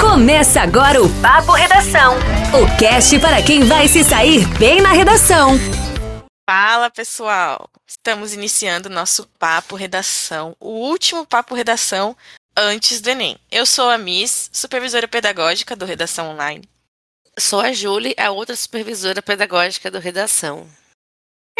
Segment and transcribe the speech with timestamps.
[0.00, 2.14] Começa agora o Papo Redação.
[2.54, 5.50] O cast para quem vai se sair bem na redação.
[6.48, 12.16] Fala pessoal, estamos iniciando nosso Papo Redação, o último Papo Redação
[12.56, 13.38] antes do Enem.
[13.52, 16.66] Eu sou a Miss, supervisora pedagógica do Redação Online.
[17.38, 20.66] Sou a Julie, a outra supervisora pedagógica do Redação.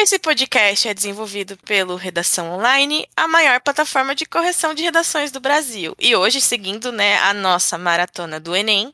[0.02, 5.40] Esse podcast é desenvolvido pelo Redação Online, a maior plataforma de correção de redações do
[5.40, 5.94] Brasil.
[5.98, 8.90] E hoje, seguindo né, a nossa maratona do Enem,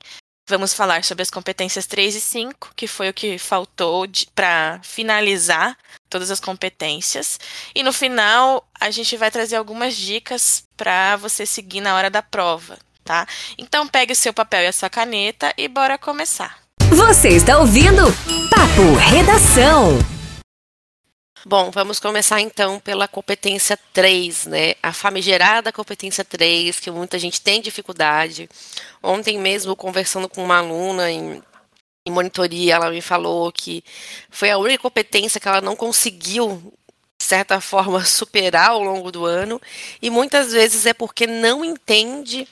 [0.50, 5.78] vamos falar sobre as competências 3 e 5, que foi o que faltou para finalizar
[6.10, 7.38] todas as competências.
[7.72, 12.20] E no final, a gente vai trazer algumas dicas para você seguir na hora da
[12.20, 13.28] prova, tá?
[13.56, 16.58] Então, pegue o seu papel e a sua caneta e bora começar.
[16.90, 18.02] Você está ouvindo
[18.50, 20.15] Papo Redação.
[21.48, 24.74] Bom, vamos começar então pela competência 3, né?
[24.82, 28.50] A famigerada competência 3, que muita gente tem dificuldade.
[29.00, 31.40] Ontem mesmo, conversando com uma aluna em,
[32.04, 33.84] em monitoria, ela me falou que
[34.28, 36.74] foi a única competência que ela não conseguiu
[37.16, 39.62] de certa forma, superar ao longo do ano,
[40.02, 42.48] e muitas vezes é porque não entende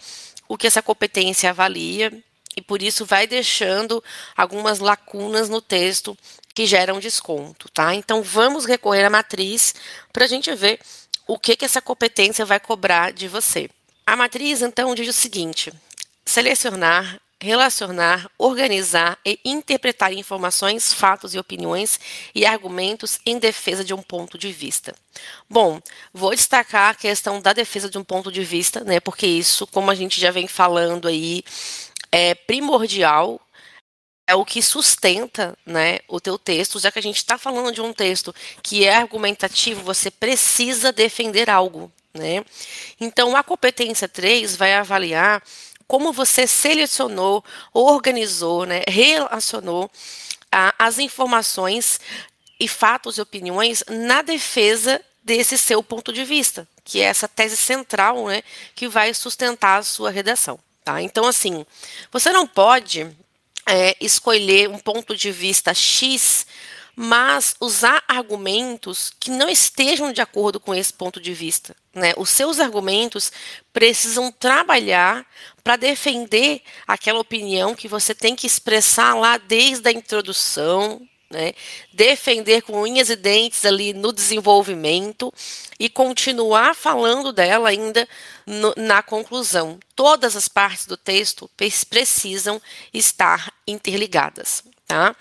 [0.49, 2.13] o que essa competência avalia,
[2.57, 4.03] e por isso vai deixando
[4.37, 6.17] algumas lacunas no texto
[6.55, 7.95] que geram desconto, tá?
[7.95, 9.75] Então vamos recorrer à matriz
[10.13, 10.79] para a gente ver
[11.27, 13.69] o que, que essa competência vai cobrar de você.
[14.07, 15.73] A matriz, então, diz o seguinte:
[16.25, 21.99] selecionar, relacionar, organizar e interpretar informações, fatos e opiniões
[22.35, 24.95] e argumentos em defesa de um ponto de vista.
[25.49, 25.81] Bom,
[26.13, 29.01] vou destacar a questão da defesa de um ponto de vista, né?
[29.01, 31.43] Porque isso, como a gente já vem falando aí,
[32.13, 33.41] é primordial
[34.27, 37.81] é o que sustenta né, o teu texto, já que a gente está falando de
[37.81, 41.93] um texto que é argumentativo, você precisa defender algo.
[42.13, 42.45] Né?
[43.01, 45.43] Então, a competência 3 vai avaliar
[45.87, 49.91] como você selecionou, organizou, né, relacionou
[50.51, 52.01] a, as informações
[52.59, 57.57] e fatos e opiniões na defesa desse seu ponto de vista, que é essa tese
[57.57, 58.43] central né,
[58.75, 60.59] que vai sustentar a sua redação.
[60.85, 61.03] Tá?
[61.03, 61.65] Então, assim,
[62.13, 63.11] você não pode
[63.67, 66.47] é, escolher um ponto de vista X,
[66.97, 71.75] mas usar argumentos que não estejam de acordo com esse ponto de vista.
[71.93, 72.13] Né?
[72.17, 73.33] Os seus argumentos
[73.73, 75.27] precisam trabalhar
[75.63, 81.01] para defender aquela opinião que você tem que expressar lá desde a introdução,
[81.35, 81.53] né?
[81.93, 85.33] defender com unhas e dentes ali no desenvolvimento
[85.79, 88.09] e continuar falando dela ainda
[88.47, 89.79] no, na conclusão.
[89.95, 91.51] Todas as partes do texto
[91.89, 92.63] precisam
[92.93, 95.15] estar interligadas, tá?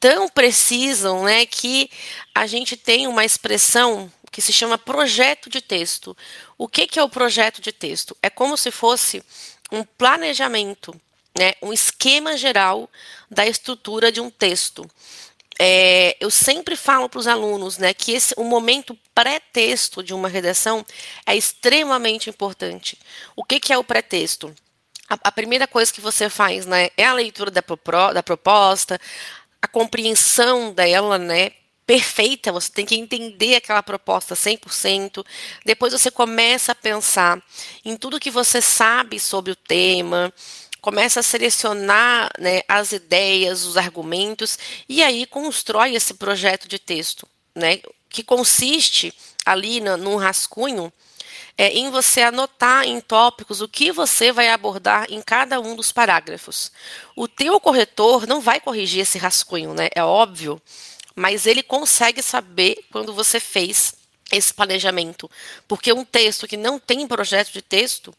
[0.00, 1.88] Tão precisam, né, que
[2.34, 6.16] a gente tem uma expressão que se chama projeto de texto.
[6.56, 8.16] O que, que é o projeto de texto?
[8.22, 9.22] É como se fosse
[9.70, 10.98] um planejamento,
[11.38, 12.90] né, um esquema geral
[13.30, 14.88] da estrutura de um texto
[15.64, 20.26] é, eu sempre falo para os alunos né, que esse, o momento pré-texto de uma
[20.26, 20.84] redação
[21.24, 22.98] é extremamente importante.
[23.36, 24.52] O que, que é o pré-texto?
[25.08, 27.76] A, a, primeira coisa que você faz né, é a leitura da, pro,
[28.12, 29.00] da proposta,
[29.60, 31.52] a compreensão dela, né,
[31.86, 35.24] perfeita, você tem que entender aquela proposta 100%.
[35.64, 37.40] Depois você começa a pensar
[37.84, 40.34] em tudo que você sabe sobre o tema,
[40.82, 47.26] começa a selecionar né, as ideias, os argumentos, e aí constrói esse projeto de texto,
[47.54, 49.14] né, que consiste
[49.46, 50.92] ali no, num rascunho
[51.56, 55.92] é, em você anotar em tópicos o que você vai abordar em cada um dos
[55.92, 56.72] parágrafos.
[57.14, 59.88] O teu corretor não vai corrigir esse rascunho, né?
[59.94, 60.60] É óbvio,
[61.14, 63.94] mas ele consegue saber quando você fez
[64.32, 65.30] esse planejamento,
[65.68, 68.12] porque um texto que não tem projeto de texto,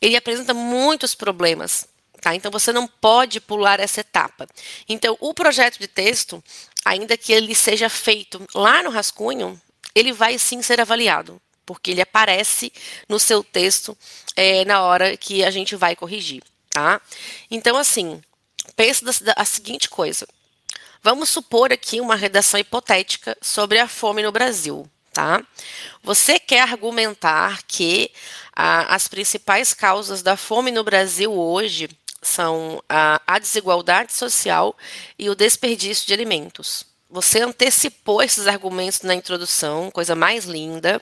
[0.00, 1.86] ele apresenta muitos problemas.
[2.26, 2.34] Tá?
[2.34, 4.48] Então você não pode pular essa etapa.
[4.88, 6.42] Então, o projeto de texto,
[6.84, 9.60] ainda que ele seja feito lá no rascunho,
[9.94, 12.72] ele vai sim ser avaliado, porque ele aparece
[13.08, 13.96] no seu texto
[14.34, 16.42] é, na hora que a gente vai corrigir.
[16.68, 17.00] Tá?
[17.48, 18.20] Então, assim,
[18.74, 20.26] pense da, a seguinte coisa.
[21.04, 24.90] Vamos supor aqui uma redação hipotética sobre a fome no Brasil.
[25.12, 25.44] Tá?
[26.02, 28.10] Você quer argumentar que
[28.52, 31.88] ah, as principais causas da fome no Brasil hoje
[32.26, 34.76] são a, a desigualdade social
[35.18, 36.84] e o desperdício de alimentos.
[37.08, 41.00] Você antecipou esses argumentos na introdução, coisa mais linda.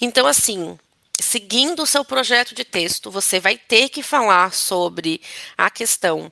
[0.00, 0.78] Então, assim,
[1.20, 5.20] seguindo o seu projeto de texto, você vai ter que falar sobre
[5.56, 6.30] a questão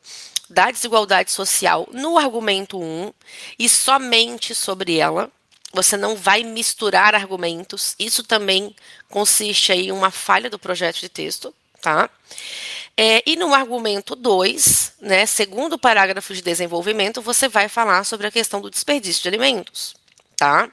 [0.50, 3.12] da desigualdade social no argumento 1
[3.58, 5.31] e somente sobre ela.
[5.72, 7.94] Você não vai misturar argumentos.
[7.99, 8.75] Isso também
[9.08, 11.55] consiste aí em uma falha do projeto de texto
[11.86, 12.10] tá?
[12.96, 18.30] É, e no argumento 2, né, segundo parágrafo de desenvolvimento, você vai falar sobre a
[18.32, 19.94] questão do desperdício de alimentos,
[20.36, 20.68] tá?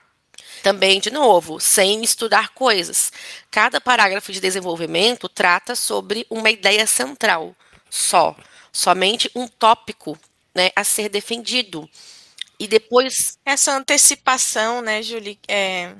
[0.63, 3.11] Também, de novo, sem misturar coisas.
[3.51, 7.55] Cada parágrafo de desenvolvimento trata sobre uma ideia central,
[7.91, 8.35] só,
[8.71, 10.17] somente um tópico,
[10.55, 11.87] né, a ser defendido.
[12.59, 13.37] E depois.
[13.45, 15.37] Essa antecipação, né, Julie?
[15.47, 15.93] É...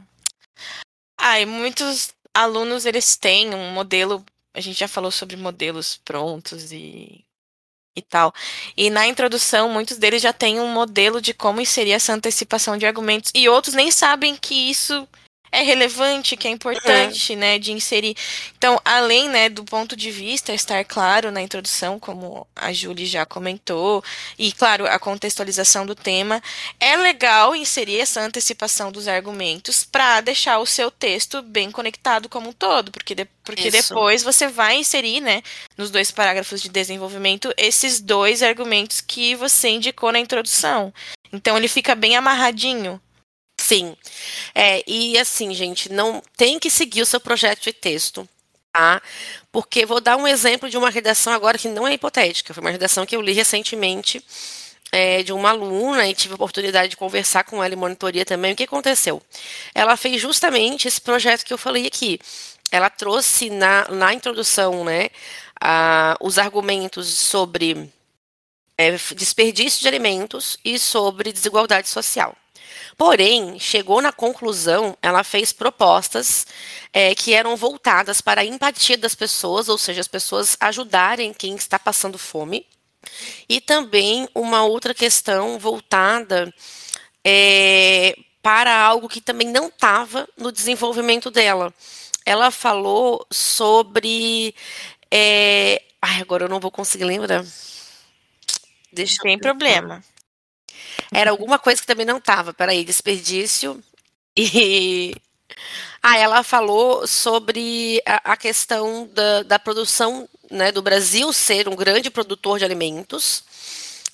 [1.16, 7.26] Ah, muitos alunos eles têm um modelo a gente já falou sobre modelos prontos e,
[7.96, 8.34] e tal.
[8.78, 12.86] E na introdução, muitos deles já têm um modelo de como inserir essa antecipação de
[12.86, 15.08] argumentos, e outros nem sabem que isso
[15.54, 17.40] é relevante, que é importante, uhum.
[17.40, 18.18] né, de inserir.
[18.58, 23.24] Então, além, né, do ponto de vista estar claro na introdução, como a Julie já
[23.24, 24.04] comentou,
[24.38, 26.42] e claro, a contextualização do tema,
[26.80, 32.50] é legal inserir essa antecipação dos argumentos para deixar o seu texto bem conectado como
[32.50, 35.44] um todo, porque, de, porque depois você vai inserir, né,
[35.78, 40.92] nos dois parágrafos de desenvolvimento, esses dois argumentos que você indicou na introdução.
[41.32, 43.00] Então ele fica bem amarradinho
[43.58, 43.96] Sim.
[44.54, 48.28] É, e assim, gente, não tem que seguir o seu projeto de texto,
[48.72, 49.02] tá?
[49.52, 52.72] Porque vou dar um exemplo de uma redação agora que não é hipotética, foi uma
[52.72, 54.24] redação que eu li recentemente
[54.92, 58.54] é, de uma aluna e tive a oportunidade de conversar com ela em monitoria também.
[58.54, 59.22] O que aconteceu?
[59.74, 62.20] Ela fez justamente esse projeto que eu falei aqui.
[62.72, 65.10] Ela trouxe na, na introdução, né,
[65.60, 67.92] a, os argumentos sobre
[68.78, 72.36] é, desperdício de alimentos e sobre desigualdade social.
[72.98, 76.46] Porém, chegou na conclusão, ela fez propostas
[76.92, 81.56] é, que eram voltadas para a empatia das pessoas, ou seja, as pessoas ajudarem quem
[81.56, 82.66] está passando fome,
[83.50, 86.54] e também uma outra questão voltada
[87.24, 91.74] é, para algo que também não estava no desenvolvimento dela.
[92.26, 94.54] Ela falou sobre.
[95.12, 97.46] É, ai, agora eu não vou conseguir lembrar.
[98.92, 100.04] Deixa Tem problema.
[101.12, 102.54] Era alguma coisa que também não estava.
[102.54, 103.82] Peraí, desperdício.
[104.36, 105.16] E.
[106.06, 111.76] Ah, ela falou sobre a, a questão da, da, produção né, do Brasil ser um
[111.78, 113.46] grande produtor de alimentos,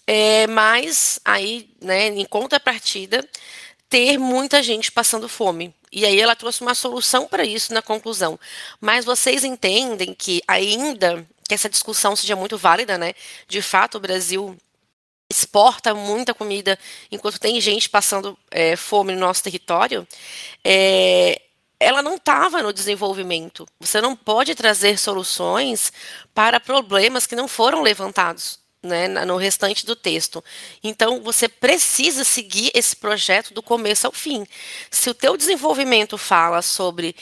[0.05, 3.27] é, mas aí, né, em contrapartida,
[3.89, 5.73] ter muita gente passando fome.
[5.91, 8.39] E aí ela trouxe uma solução para isso na conclusão.
[8.79, 13.15] Mas vocês entendem que ainda que essa discussão seja muito válida, né?
[13.47, 14.55] De fato, o Brasil
[15.29, 16.77] exporta muita comida
[17.11, 20.07] enquanto tem gente passando é, fome no nosso território,
[20.63, 21.41] é,
[21.79, 23.65] ela não estava no desenvolvimento.
[23.79, 25.93] Você não pode trazer soluções
[26.33, 28.59] para problemas que não foram levantados.
[28.81, 30.41] Né, no restante do texto.
[30.81, 34.47] Então, você precisa seguir esse projeto do começo ao fim.
[34.89, 37.13] Se o teu desenvolvimento fala sobre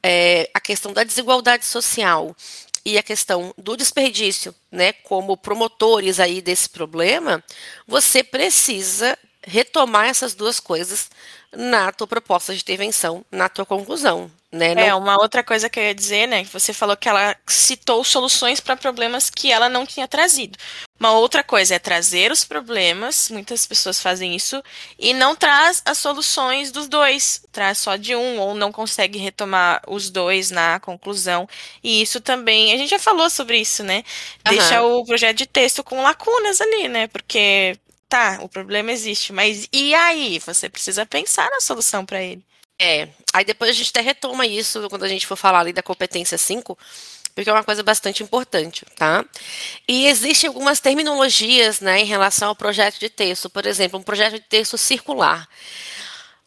[0.00, 2.36] é, a questão da desigualdade social,
[2.84, 7.42] e a questão do desperdício, né, como promotores aí desse problema,
[7.86, 11.10] você precisa retomar essas duas coisas
[11.52, 14.30] na tua proposta de intervenção, na tua conclusão.
[14.52, 14.74] Né?
[14.88, 16.44] É, uma outra coisa que eu ia dizer, né?
[16.44, 20.58] Você falou que ela citou soluções para problemas que ela não tinha trazido.
[21.00, 24.62] Uma outra coisa é trazer os problemas, muitas pessoas fazem isso,
[24.98, 29.82] e não traz as soluções dos dois, traz só de um, ou não consegue retomar
[29.88, 31.48] os dois na conclusão.
[31.82, 34.04] E isso também, a gente já falou sobre isso, né?
[34.44, 34.98] Deixa uhum.
[34.98, 37.06] o projeto de texto com lacunas ali, né?
[37.08, 40.38] Porque tá, o problema existe, mas e aí?
[40.40, 42.44] Você precisa pensar na solução para ele.
[42.80, 45.82] É, aí depois a gente até retoma isso quando a gente for falar ali da
[45.82, 46.76] competência 5,
[47.34, 49.24] porque é uma coisa bastante importante, tá?
[49.88, 54.34] E existem algumas terminologias, né, em relação ao projeto de texto, por exemplo, um projeto
[54.34, 55.48] de texto circular.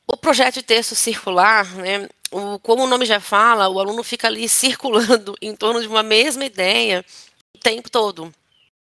[0.07, 4.27] O projeto de texto circular, né, o, como o nome já fala, o aluno fica
[4.27, 7.03] ali circulando em torno de uma mesma ideia
[7.53, 8.31] o tempo todo.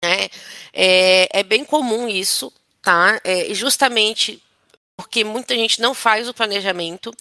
[0.03, 0.29] Né?
[0.73, 3.19] É, é bem comum isso, tá?
[3.23, 4.41] É, justamente
[4.97, 7.13] porque muita gente não faz o planejamento.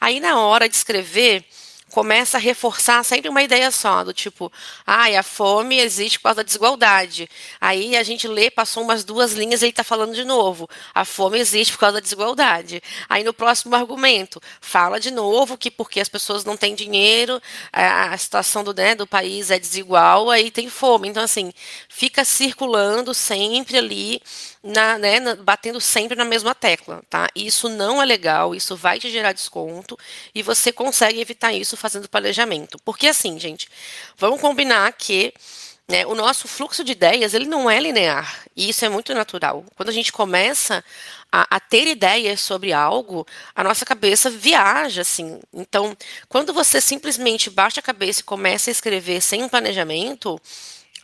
[0.00, 1.46] Aí na hora de escrever,
[1.90, 4.50] começa a reforçar sempre uma ideia só, do tipo,
[4.86, 7.28] ah, a fome existe por causa da desigualdade.
[7.60, 10.68] Aí a gente lê, passou umas duas linhas e ele está falando de novo.
[10.94, 12.82] A fome existe por causa da desigualdade.
[13.08, 17.40] Aí no próximo argumento, fala de novo que porque as pessoas não têm dinheiro,
[17.72, 21.08] a, situação do, né, do país é desigual, aí tem fome.
[21.08, 21.52] Então, assim,
[21.88, 24.22] fica circulando sempre ali
[24.62, 27.28] na, né, na, batendo sempre na mesma tecla, tá?
[27.34, 29.98] Isso não é legal, isso vai te gerar desconto
[30.34, 32.78] e você consegue evitar isso fazendo planejamento.
[32.84, 33.68] Porque assim, gente,
[34.16, 35.32] vamos combinar que
[35.88, 36.06] Né?
[36.06, 39.64] O nosso fluxo de ideias ele não é linear e isso é muito natural.
[39.74, 40.84] Quando a gente começa
[41.32, 45.40] a, a, ter ideias sobre algo, a nossa cabeça viaja assim.
[45.52, 45.96] Então,
[46.28, 50.40] quando você simplesmente baixa a cabeça e começa a escrever sem um planejamento,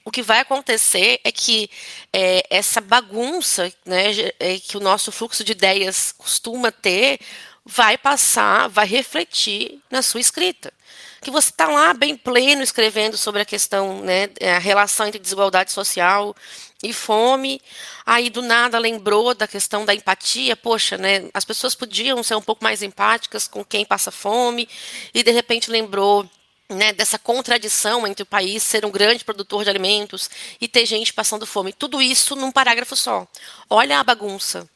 [0.06, 1.68] o que vai acontecer é que
[2.12, 4.04] é, essa bagunça né,
[4.38, 7.18] é, que o nosso fluxo de ideias costuma ter
[7.64, 10.72] vai passar, vai refletir na sua escrita.
[11.20, 15.72] Que você está lá bem pleno escrevendo sobre a questão, né, a relação entre desigualdade
[15.72, 16.36] social
[16.80, 17.60] e fome.
[18.06, 22.42] Aí do nada lembrou da questão da empatia, poxa, né, as pessoas podiam ser um
[22.42, 24.68] pouco mais empáticas com quem passa fome.
[25.12, 26.30] E de repente lembrou
[26.68, 30.28] né, dessa contradição entre o país ser um grande produtor de alimentos
[30.60, 31.72] e ter gente passando fome.
[31.72, 33.26] Tudo isso num parágrafo só.
[33.68, 34.68] Olha a bagunça.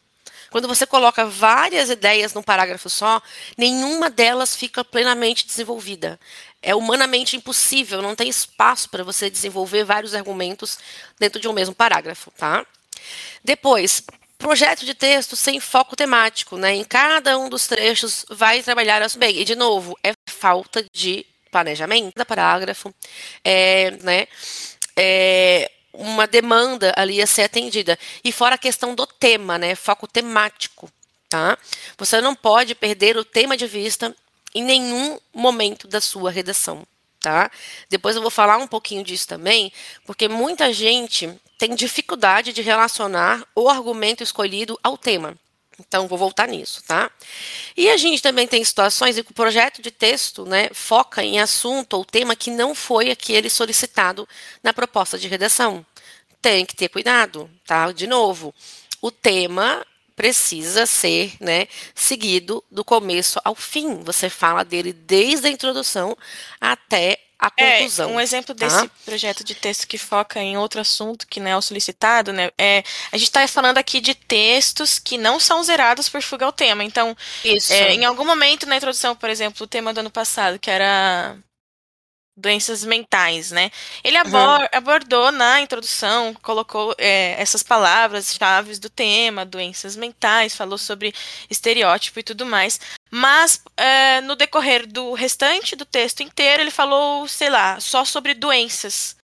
[0.51, 3.23] Quando você coloca várias ideias num parágrafo só,
[3.57, 6.19] nenhuma delas fica plenamente desenvolvida.
[6.61, 10.79] É humanamente impossível, não tem espaço para você desenvolver vários argumentos
[11.19, 12.67] dentro de um mesmo parágrafo, tá?
[13.45, 14.03] Depois,
[14.37, 16.75] projeto de texto sem foco temático, né?
[16.75, 19.39] Em cada um dos trechos vai trabalhar bem.
[19.39, 22.95] E de novo, é falta de planejamento parágrafo,
[23.45, 24.27] é, né?
[24.97, 27.99] É, uma demanda ali a ser atendida.
[28.25, 29.75] E fora a questão do tema, né?
[29.75, 30.91] Foco temático,
[31.29, 31.59] tá?
[31.99, 34.15] Você não pode perder o tema de vista
[34.55, 36.87] em nenhum momento da sua redação,
[37.21, 37.51] tá?
[37.89, 39.73] Depois eu vou falar um pouquinho disso também,
[40.05, 45.37] porque muita gente tem dificuldade de relacionar o argumento escolhido ao tema.
[45.87, 47.11] Então, vou voltar nisso, tá?
[47.77, 51.41] E a gente também tem situações em que o projeto de texto né, foca em
[51.41, 54.29] assunto ou tema que não foi aquele solicitado
[54.63, 55.85] na proposta de redação.
[56.43, 57.91] Tem que ter cuidado, tá?
[57.93, 58.55] De novo,
[59.01, 59.85] o tema
[60.15, 64.03] precisa ser né, seguido do começo ao fim.
[64.05, 66.17] Você fala dele desde a introdução
[66.61, 68.11] até a é, conclusão.
[68.11, 68.67] É, um exemplo tá?
[68.67, 72.51] desse projeto de texto que foca em outro assunto que não é o solicitado, né?
[72.59, 76.53] É, a gente está falando aqui de textos que não são zerados por fuga ao
[76.53, 76.85] tema.
[76.85, 77.17] Então,
[77.71, 81.37] é, em algum momento na introdução, por exemplo, o tema do ano passado, que era
[82.41, 83.71] doenças mentais, né?
[84.03, 84.69] Ele abor uhum.
[84.73, 91.15] abordou na introdução, colocou é, essas palavras-chave do tema, doenças mentais, falou sobre
[91.49, 92.81] estereótipo e tudo mais.
[93.11, 98.35] Mas é, no decorrer do restante do texto inteiro, ele falou, sei lá, só sobre
[98.35, 99.20] doenças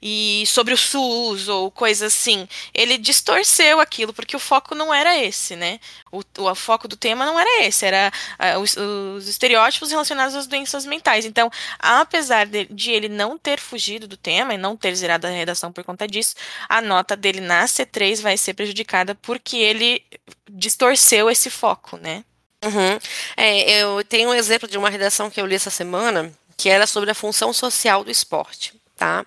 [0.00, 2.48] e sobre o SUS ou coisa assim.
[2.72, 5.80] Ele distorceu aquilo, porque o foco não era esse, né?
[6.10, 10.34] O, o, o foco do tema não era esse, era uh, os, os, estereótipos relacionados
[10.34, 11.24] às doenças mentais.
[11.24, 15.30] Então, apesar de, de, ele não ter fugido do tema e não ter zerado a
[15.30, 16.34] redação por conta disso,
[16.68, 20.02] a nota dele na C3 vai ser prejudicada porque ele
[20.48, 22.24] distorceu esse foco, né?
[22.64, 22.98] Uhum.
[23.36, 26.86] É, eu tenho um exemplo de uma redação que eu li essa semana, que era
[26.86, 29.24] sobre a função social do esporte, tá?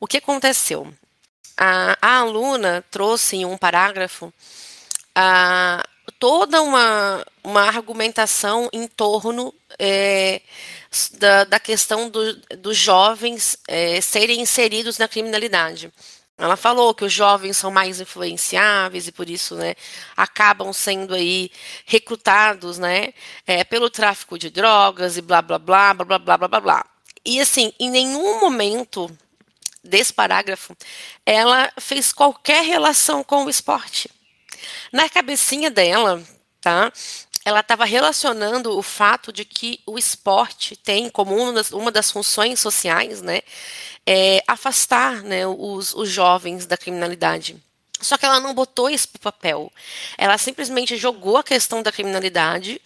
[0.00, 0.90] O que aconteceu?
[1.58, 4.32] A, a aluna trouxe em um parágrafo
[5.14, 5.84] a,
[6.18, 10.40] toda uma, uma argumentação em torno é,
[11.18, 15.92] da, da, questão do, dos jovens é, serem inseridos na criminalidade.
[16.38, 19.74] Ela falou que os jovens são mais influenciáveis e por isso, né,
[20.16, 21.50] acabam sendo aí
[21.84, 23.12] recrutados, né,
[23.46, 26.86] é, pelo tráfico de drogas e blá blá blá blá blá blá blá blá.
[27.22, 29.14] E assim, em nenhum momento
[29.82, 30.76] desse parágrafo,
[31.24, 34.10] ela fez qualquer relação com o esporte.
[34.92, 36.22] Na cabecinha dela,
[36.60, 36.92] tá?
[37.44, 42.10] Ela estava relacionando o fato de que o esporte tem como uma das, uma das
[42.10, 43.40] funções sociais, né,
[44.06, 47.56] é afastar, né, os, os jovens da criminalidade.
[48.00, 49.70] Só que ela não botou isso para papel.
[50.16, 52.80] Ela simplesmente jogou a questão da criminalidade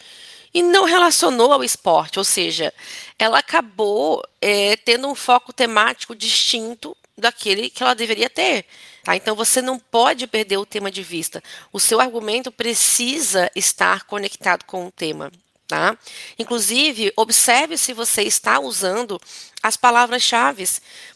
[0.55, 2.73] e não relacionou ao esporte, ou seja,
[3.19, 8.65] ela acabou é, tendo um foco temático distinto daquele que ela deveria ter.
[9.03, 9.17] Tá?
[9.17, 11.43] Então você não pode perder o tema de vista.
[11.73, 15.29] O seu argumento precisa estar conectado com o tema.
[15.67, 15.97] Tá?
[16.39, 19.19] Inclusive, observe se você está usando
[19.61, 20.65] as palavras-chave,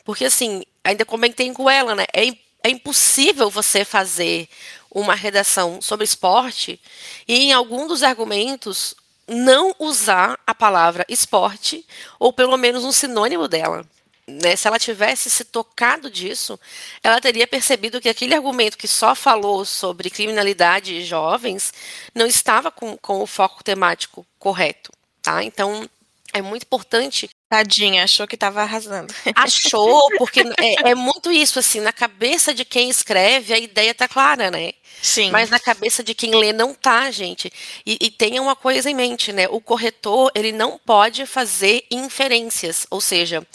[0.03, 2.05] porque assim, ainda comentei com ela, né?
[2.13, 2.27] É,
[2.61, 4.49] é impossível você fazer
[4.91, 6.81] uma redação sobre esporte
[7.27, 8.95] e em algum dos argumentos
[9.29, 11.85] não usar a palavra esporte,
[12.19, 13.85] ou pelo menos um sinônimo dela.
[14.27, 14.55] Né?
[14.55, 16.59] Se ela tivesse se tocado disso,
[17.03, 21.73] ela teria percebido que aquele argumento que só falou sobre criminalidade e jovens
[22.13, 24.91] não estava com, com o foco temático correto.
[25.21, 25.43] Tá?
[25.43, 25.89] Então,
[26.33, 29.11] é muito importante Tadinha, achou que estava arrasando.
[29.35, 34.07] Achou, porque é, é, muito isso, assim, na cabeça de quem escreve, a ideia tá
[34.07, 34.73] clara, né?
[35.01, 35.31] Sim.
[35.31, 37.51] Mas na cabeça de quem lê não tá, gente.
[37.83, 39.47] E, e tenha uma coisa em mente, né?
[39.49, 43.45] O corretor, ele não pode fazer inferências, ou seja,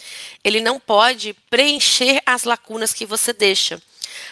[0.43, 3.81] ele não pode preencher as lacunas que você deixa.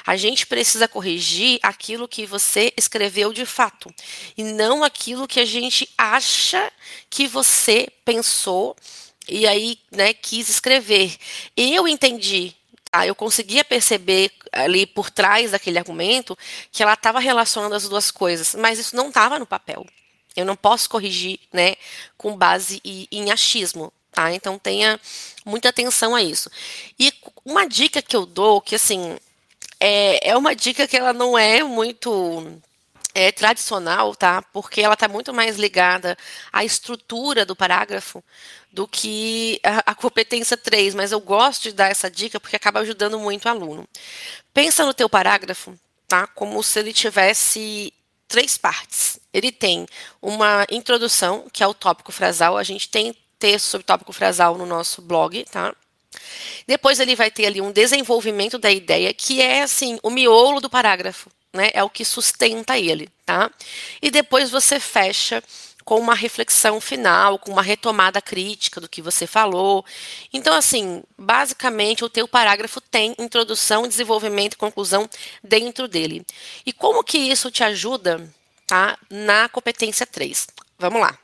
[0.04, 3.92] A gente precisa corrigir aquilo que você escreveu de fato
[4.36, 6.72] e não aquilo que a gente acha
[7.08, 8.76] que você pensou
[9.28, 11.16] e aí, né, quis escrever.
[11.56, 12.54] Eu entendi,
[12.90, 13.06] tá?
[13.06, 16.36] Eu conseguia perceber ali por trás daquele argumento
[16.70, 19.86] que ela estava relacionando as duas coisas, mas isso não estava no papel.
[20.36, 21.76] Eu não posso corrigir, né,
[22.16, 24.32] com base em achismo, tá?
[24.32, 25.00] Então tenha
[25.44, 26.50] muita atenção a isso.
[26.98, 27.12] E
[27.44, 29.16] uma dica que eu dou, que assim,
[29.78, 32.60] é, é uma dica que ela não é muito
[33.14, 34.42] é, tradicional, tá?
[34.52, 36.16] Porque ela está muito mais ligada
[36.52, 38.22] à estrutura do parágrafo
[38.72, 42.80] do que a, a, competência 3, mas eu gosto de dar essa dica porque acaba
[42.80, 43.86] ajudando muito o aluno.
[44.54, 45.78] Pensa no teu parágrafo,
[46.08, 46.26] tá?
[46.26, 47.92] Como se ele tivesse
[48.26, 49.20] três partes.
[49.32, 49.86] Ele tem
[50.20, 52.56] uma introdução, que é o tópico frasal.
[52.56, 55.74] A gente tem texto sobre tópico frasal no nosso blog, tá?
[56.66, 60.70] Depois ele vai ter ali um desenvolvimento da ideia, que é assim, o miolo do
[60.70, 61.70] parágrafo, né?
[61.72, 63.50] É o que sustenta ele, tá?
[64.00, 65.42] E depois você fecha
[65.84, 69.84] com uma reflexão final, com uma retomada crítica do que você falou.
[70.32, 75.08] Então, assim, basicamente o teu parágrafo tem introdução, desenvolvimento e conclusão
[75.42, 76.24] dentro dele.
[76.64, 78.28] E como que isso te ajuda,
[78.66, 78.96] tá?
[79.10, 80.46] Na competência 3.
[80.78, 81.18] Vamos lá.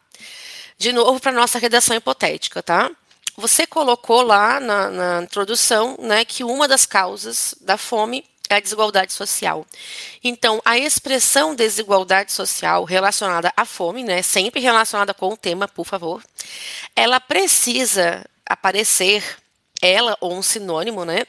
[0.76, 2.90] De novo para nossa redação hipotética, tá?
[3.37, 8.61] Você colocou lá na, na introdução, né, que uma das causas da fome é a
[8.61, 9.67] desigualdade social.
[10.23, 15.85] Então, a expressão desigualdade social relacionada à fome, né, sempre relacionada com o tema, por
[15.85, 16.23] favor,
[16.95, 19.25] ela precisa aparecer,
[19.81, 21.26] ela ou um sinônimo, né,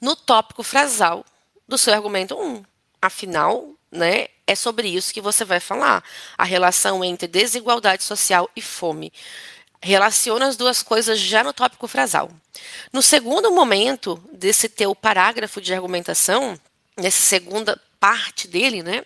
[0.00, 1.24] no tópico frasal
[1.66, 2.62] do seu argumento 1.
[3.00, 6.02] Afinal, né, é sobre isso que você vai falar,
[6.36, 9.12] a relação entre desigualdade social e fome.
[9.80, 12.30] Relaciona as duas coisas já no tópico frasal.
[12.92, 16.58] No segundo momento desse teu parágrafo de argumentação,
[16.96, 19.04] nessa segunda parte dele, né,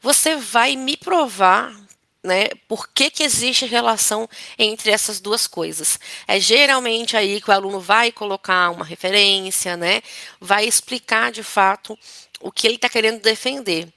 [0.00, 1.74] você vai me provar
[2.22, 4.28] né, por que, que existe relação
[4.58, 5.98] entre essas duas coisas.
[6.26, 10.02] É geralmente aí que o aluno vai colocar uma referência, né,
[10.40, 11.98] vai explicar de fato
[12.40, 13.88] o que ele está querendo defender.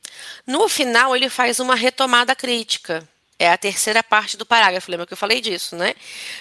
[0.45, 3.07] No final, ele faz uma retomada crítica.
[3.37, 5.93] É a terceira parte do parágrafo, lembra que eu falei disso, né?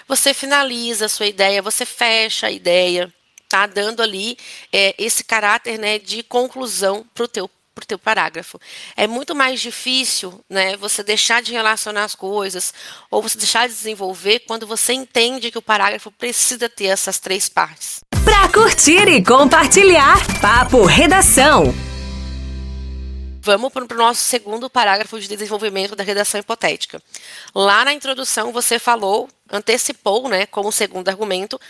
[0.07, 3.13] Você finaliza a sua ideia, você fecha a ideia,
[3.49, 3.67] tá?
[3.67, 4.37] Dando ali
[4.73, 8.59] é, esse caráter né, de conclusão para o teu para o teu parágrafo.
[8.97, 12.73] É muito mais difícil, né, você deixar de relacionar as coisas
[13.11, 17.49] ou você deixar de desenvolver quando você entende que o parágrafo precisa ter essas três
[17.49, 17.99] partes.
[18.25, 21.94] Para curtir e compartilhar, Papo Redação.
[23.45, 27.03] Vamos para o nosso segundo parágrafo de desenvolvimento da redação hipotética.
[27.55, 31.61] Lá na introdução você falou, antecipou, né, como segundo argumento,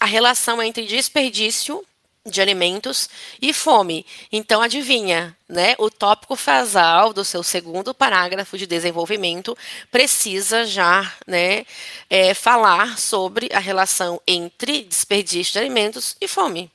[0.00, 1.80] a relação entre desperdício
[2.26, 3.08] de alimentos
[3.40, 4.04] e fome.
[4.32, 5.76] Então, adivinha, né?
[5.78, 9.56] O tópico frasal do seu segundo parágrafo de desenvolvimento
[9.92, 11.64] precisa já, né,
[12.10, 16.68] é, falar sobre a relação entre desperdício de alimentos e fome,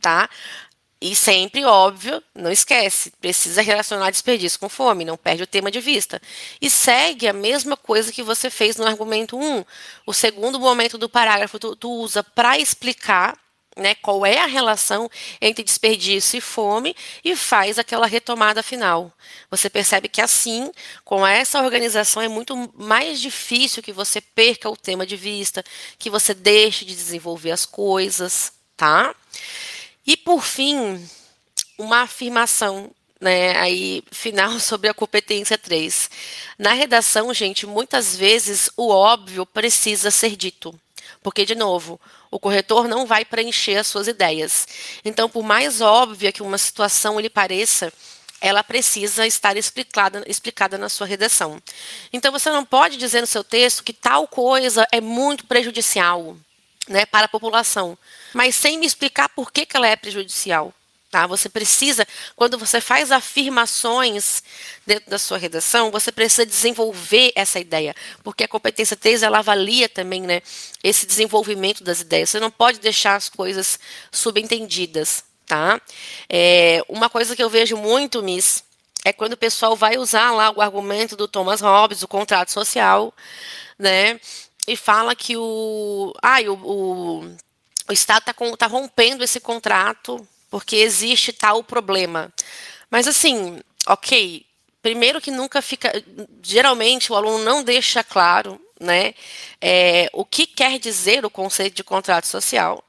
[0.00, 0.30] tá?
[1.04, 5.80] E sempre, óbvio, não esquece, precisa relacionar desperdício com fome, não perde o tema de
[5.80, 6.22] vista.
[6.60, 9.64] E segue a mesma coisa que você fez no argumento 1.
[10.06, 13.36] O segundo momento do parágrafo tu, tu usa para explicar
[13.76, 15.10] né, qual é a relação
[15.40, 19.12] entre desperdício e fome e faz aquela retomada final.
[19.50, 20.70] Você percebe que assim,
[21.04, 25.64] com essa organização, é muito mais difícil que você perca o tema de vista,
[25.98, 29.12] que você deixe de desenvolver as coisas, tá?
[30.06, 31.08] E por fim,
[31.78, 36.10] uma afirmação né, aí final sobre a competência 3.
[36.58, 40.78] Na redação, gente, muitas vezes o óbvio precisa ser dito.
[41.22, 44.66] Porque, de novo, o corretor não vai preencher as suas ideias.
[45.04, 47.92] Então, por mais óbvia que uma situação lhe pareça,
[48.40, 51.62] ela precisa estar explicada, explicada na sua redação.
[52.12, 56.36] Então, você não pode dizer no seu texto que tal coisa é muito prejudicial
[56.88, 57.96] né, para a população,
[58.32, 60.72] mas sem me explicar por que, que ela é prejudicial.
[61.10, 61.26] Tá?
[61.26, 64.42] Você precisa, quando você faz afirmações
[64.86, 69.90] dentro da sua redação, você precisa desenvolver essa ideia, porque a competência 3 ela avalia
[69.90, 70.40] também né,
[70.82, 72.30] esse desenvolvimento das ideias.
[72.30, 73.78] Você não pode deixar as coisas
[74.10, 75.22] subentendidas.
[75.44, 75.78] Tá?
[76.30, 78.64] É, uma coisa que eu vejo muito, Miss,
[79.04, 83.12] é quando o pessoal vai usar lá o argumento do Thomas Hobbes, o contrato social,
[83.78, 84.18] né?
[84.66, 86.12] E fala que o.
[86.22, 87.36] Ah, o, o,
[87.88, 92.32] o Estado está tá rompendo esse contrato porque existe tal problema.
[92.90, 94.44] Mas assim, ok,
[94.82, 95.90] primeiro que nunca fica.
[96.42, 99.14] Geralmente o aluno não deixa claro né,
[99.60, 102.84] é, o que quer dizer o conceito de contrato social.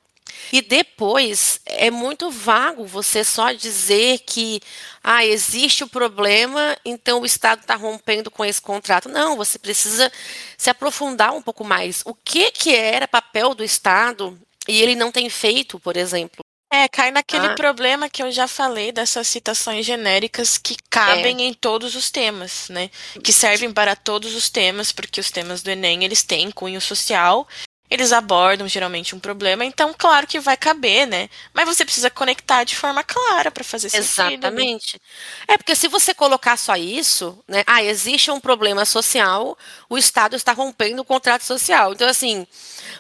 [0.52, 4.62] E depois é muito vago você só dizer que
[5.04, 9.10] ah, existe o problema, então o Estado está rompendo com esse contrato.
[9.10, 10.12] Não, você precisa
[10.58, 12.02] se aprofundar um pouco mais.
[12.06, 16.44] O que, que era papel do Estado e ele não tem feito, por exemplo?
[16.74, 17.54] É, cai naquele ah.
[17.54, 21.46] problema que eu já falei dessas citações genéricas que cabem é.
[21.46, 22.90] em todos os temas, né?
[23.24, 27.48] Que servem para todos os temas, porque os temas do Enem, eles têm cunho social
[27.94, 31.30] eles abordam geralmente um problema, então claro que vai caber, né?
[31.54, 34.24] Mas você precisa conectar de forma clara para fazer sentido.
[34.24, 34.34] Né?
[34.34, 35.00] Exatamente.
[35.48, 37.64] É porque se você colocar só isso, né?
[37.68, 39.56] Ah, existe um problema social,
[39.88, 41.94] o Estado está rompendo o contrato social.
[41.94, 42.48] Então assim,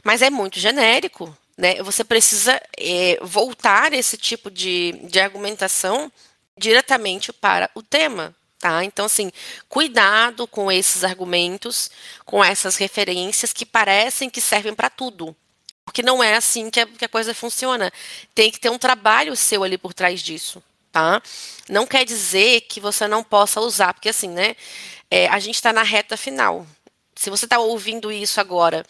[0.03, 1.81] mas é muito genérico, né?
[1.81, 6.11] Você precisa é, voltar esse tipo de, de argumentação
[6.55, 8.35] diretamente para o tema.
[8.63, 8.81] Tá?
[8.81, 9.29] Então, assim,
[9.67, 11.91] cuidado com esses argumentos,
[12.23, 15.35] com essas referências que parecem que servem para tudo.
[15.83, 17.91] Porque não é assim que a, que a, coisa funciona.
[18.33, 20.63] Tem que ter um trabalho seu ali por trás disso.
[20.93, 21.21] Tá?
[21.67, 24.55] Não quer dizer que você não possa usar, porque assim, né?
[25.11, 26.65] É, a gente está na reta final.
[27.17, 28.85] Se você está ouvindo isso agora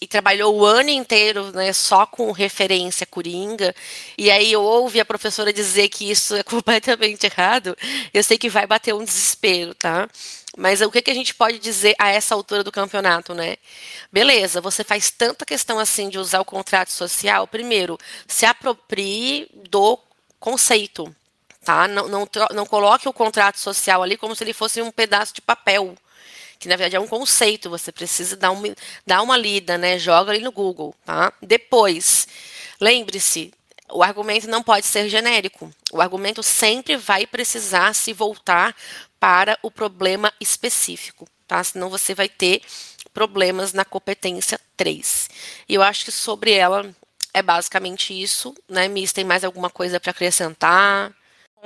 [0.00, 3.74] e trabalhou o ano inteiro né, só com referência coringa,
[4.16, 7.76] e aí ouve a professora dizer que isso é completamente errado,
[8.12, 10.08] eu sei que vai bater um desespero, tá?
[10.56, 13.56] Mas o que, que a gente pode dizer a essa altura do campeonato, né?
[14.10, 19.98] Beleza, você faz tanta questão assim de usar o contrato social, primeiro, se aproprie do
[20.40, 21.14] conceito,
[21.62, 21.86] tá?
[21.86, 25.42] Não, não, não coloque o contrato social ali como se ele fosse um pedaço de
[25.42, 25.94] papel
[26.58, 28.68] que na verdade é um conceito, você precisa dar uma,
[29.06, 29.98] dar uma lida, né?
[29.98, 31.32] Joga ali no Google, tá?
[31.42, 32.26] Depois,
[32.80, 33.52] lembre-se,
[33.90, 35.70] o argumento não pode ser genérico.
[35.92, 38.74] O argumento sempre vai precisar se voltar
[39.18, 41.62] para o problema específico, tá?
[41.62, 42.62] Senão você vai ter
[43.12, 45.30] problemas na competência 3.
[45.68, 46.94] E eu acho que sobre ela
[47.32, 48.88] é basicamente isso, né?
[48.88, 51.12] Miss, tem mais alguma coisa para acrescentar?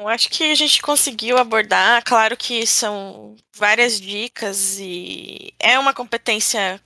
[0.08, 2.02] Acho que a gente conseguiu abordar.
[2.04, 6.80] Claro que são várias dicas e é uma competência.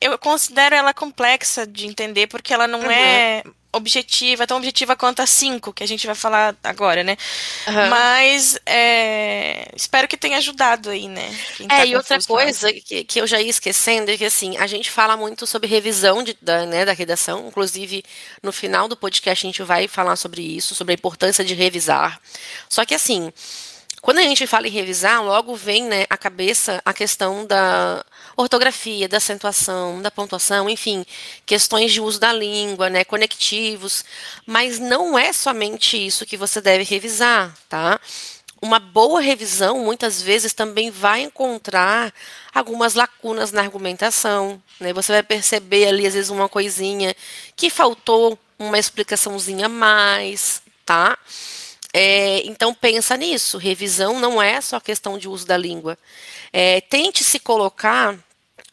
[0.00, 2.90] Eu considero ela complexa de entender porque ela não uhum.
[2.90, 7.16] é objetiva, tão objetiva quanto a 5, que a gente vai falar agora, né?
[7.66, 7.88] Uhum.
[7.88, 11.34] Mas é, espero que tenha ajudado aí, né?
[11.60, 14.66] é, tá e outra coisa que, que eu já ia esquecendo é que, assim, a
[14.66, 18.04] gente fala muito sobre revisão de, da, né, da redação, inclusive
[18.42, 22.20] no final do podcast a gente vai falar sobre isso, sobre a importância de revisar.
[22.68, 23.32] Só que, assim,
[24.02, 28.04] quando a gente fala em revisar, logo vem né, à cabeça a questão da
[28.36, 31.06] ortografia, da acentuação, da pontuação, enfim,
[31.46, 34.04] questões de uso da língua, né, conectivos,
[34.44, 38.00] mas não é somente isso que você deve revisar, tá?
[38.60, 42.12] Uma boa revisão muitas vezes também vai encontrar
[42.52, 44.92] algumas lacunas na argumentação, né?
[44.92, 47.14] Você vai perceber ali às vezes uma coisinha
[47.54, 51.16] que faltou uma explicaçãozinha a mais, tá?
[51.92, 53.58] É, então pensa nisso.
[53.58, 55.98] Revisão não é só questão de uso da língua.
[56.52, 58.18] É, tente se colocar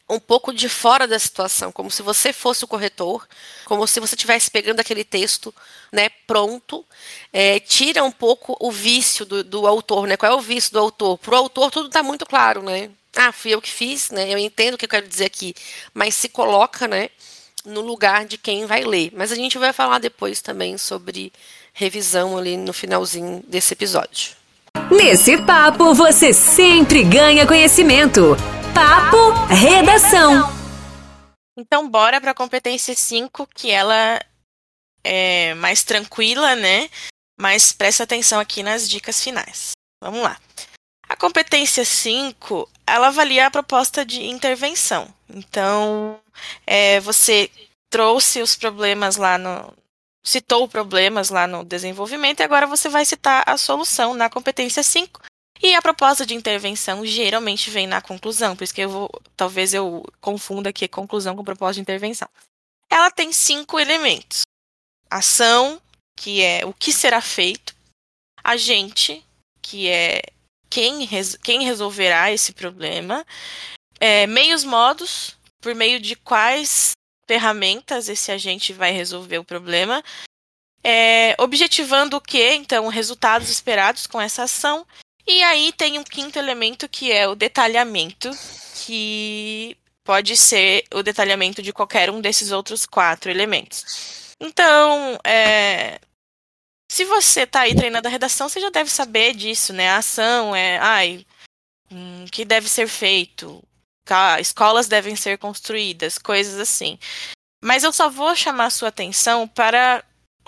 [0.09, 3.27] um pouco de fora da situação, como se você fosse o corretor,
[3.65, 5.53] como se você estivesse pegando aquele texto,
[5.91, 6.83] né, pronto,
[7.31, 10.17] é, tira um pouco o vício do, do, autor, né?
[10.17, 11.17] Qual é o vício do autor?
[11.19, 12.89] Para o autor tudo está muito claro, né?
[13.15, 14.33] Ah, fui eu que fiz, né?
[14.33, 15.53] Eu entendo o que eu quero dizer aqui,
[15.93, 17.09] mas se coloca, né,
[17.65, 19.11] no lugar de quem vai ler.
[19.15, 21.31] Mas a gente vai falar depois também sobre
[21.73, 24.35] revisão ali no finalzinho desse episódio.
[24.91, 28.35] Nesse papo você sempre ganha conhecimento.
[28.73, 30.57] Papo Redação.
[31.57, 34.19] Então bora para a competência 5, que ela
[35.03, 36.89] é mais tranquila, né?
[37.39, 39.71] Mas presta atenção aqui nas dicas finais.
[40.01, 40.37] Vamos lá.
[41.07, 45.07] A competência 5, ela avalia a proposta de intervenção.
[45.29, 46.19] Então,
[46.65, 47.49] é, você
[47.89, 49.73] trouxe os problemas lá no,
[50.23, 55.21] citou problemas lá no desenvolvimento e agora você vai citar a solução na competência 5.
[55.61, 59.73] E a proposta de intervenção geralmente vem na conclusão, por isso que eu vou, talvez
[59.73, 62.29] eu confunda aqui conclusão com proposta de intervenção.
[62.89, 64.43] Ela tem cinco elementos:
[65.09, 65.81] ação,
[66.15, 67.75] que é o que será feito,
[68.41, 69.21] agente,
[69.61, 70.21] que é
[70.69, 73.25] quem, res, quem resolverá esse problema,
[73.99, 76.91] é, meios modos, por meio de quais
[77.27, 80.03] ferramentas esse agente vai resolver o problema,
[80.83, 82.53] é, objetivando o que?
[82.53, 84.85] Então, resultados esperados com essa ação.
[85.27, 88.31] E aí tem um quinto elemento que é o detalhamento,
[88.85, 94.33] que pode ser o detalhamento de qualquer um desses outros quatro elementos.
[94.39, 95.99] Então, é,
[96.91, 99.89] se você está aí treinando a redação, você já deve saber disso, né?
[99.89, 101.25] A ação é, ai,
[101.91, 103.63] hum, que deve ser feito,
[104.39, 106.97] escolas devem ser construídas, coisas assim.
[107.63, 110.03] Mas eu só vou chamar a sua atenção para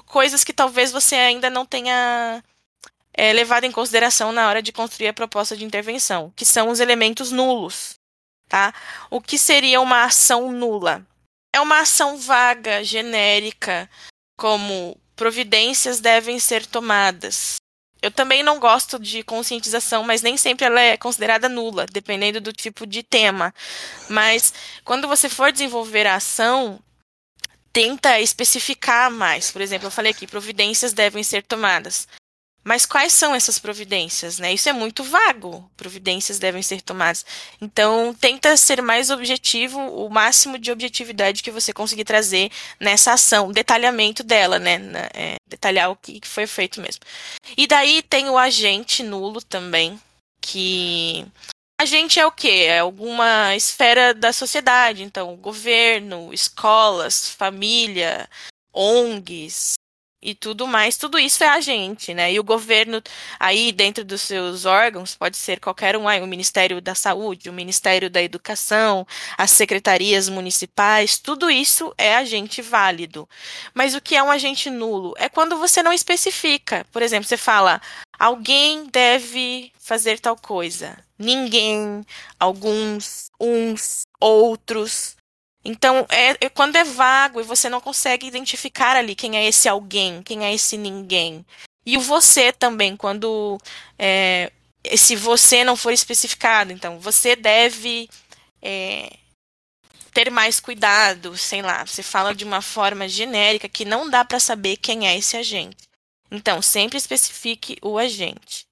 [0.08, 2.44] coisas que talvez você ainda não tenha
[3.14, 6.80] é, levado em consideração na hora de construir a proposta de intervenção, que são os
[6.80, 7.96] elementos nulos.
[8.50, 8.74] Tá?
[9.10, 11.06] O que seria uma ação nula?
[11.54, 13.90] É uma ação vaga, genérica,
[14.38, 17.58] como providências devem ser tomadas.
[18.02, 22.52] Eu também não gosto de conscientização, mas nem sempre ela é considerada nula, dependendo do
[22.52, 23.54] tipo de tema.
[24.10, 24.52] Mas
[24.84, 26.80] quando você for desenvolver a ação,
[27.72, 29.52] tenta especificar mais.
[29.52, 32.08] Por exemplo, eu falei aqui, providências devem ser tomadas.
[32.64, 34.54] Mas quais são essas providências, né?
[34.54, 35.70] Isso é muito vago.
[35.76, 37.26] Providências devem ser tomadas.
[37.60, 43.52] Então, tenta ser mais objetivo, o máximo de objetividade que você conseguir trazer nessa ação,
[43.52, 44.80] detalhamento dela, né?
[45.14, 47.02] É, detalhar o que foi feito mesmo.
[47.58, 50.00] E daí tem o agente nulo também,
[50.40, 51.26] que
[51.82, 52.66] agente é o quê?
[52.68, 58.30] É alguma esfera da sociedade, então governo, escolas, família,
[58.74, 59.74] ONGs,
[60.22, 62.32] e tudo mais, tudo isso é a gente, né?
[62.32, 63.02] E o governo,
[63.40, 67.54] aí dentro dos seus órgãos, pode ser qualquer um, aí, o Ministério da Saúde, o
[67.54, 69.06] Ministério da Educação,
[69.38, 73.28] as secretarias municipais, tudo isso é agente válido.
[73.74, 75.14] Mas o que é um agente nulo?
[75.18, 76.86] É quando você não especifica.
[76.92, 77.82] Por exemplo, você fala,
[78.20, 80.98] alguém deve fazer tal coisa.
[81.18, 82.06] Ninguém,
[82.40, 85.16] alguns, uns, outros.
[85.64, 89.70] Então, é, é, quando é vago e você não consegue identificar ali quem é esse
[89.70, 91.46] alguém, quem é esse ninguém.
[91.86, 93.60] E o você também, quando
[93.98, 94.52] é,
[94.96, 98.10] se você não for especificado, então você deve
[98.62, 99.12] é,
[100.14, 104.40] ter mais cuidado, sei lá, você fala de uma forma genérica que não dá para
[104.40, 105.90] saber quem é esse agente.
[106.30, 108.66] Então, sempre especifique o agente.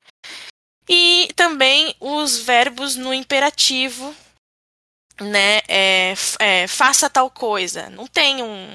[0.87, 4.15] E também os verbos no imperativo,
[5.19, 7.89] né, é, é, faça tal coisa.
[7.89, 8.67] Não tem um,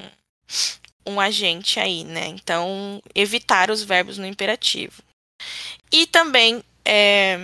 [1.05, 2.27] um agente aí, né?
[2.27, 5.03] Então, evitar os verbos no imperativo.
[5.91, 7.39] E também, é,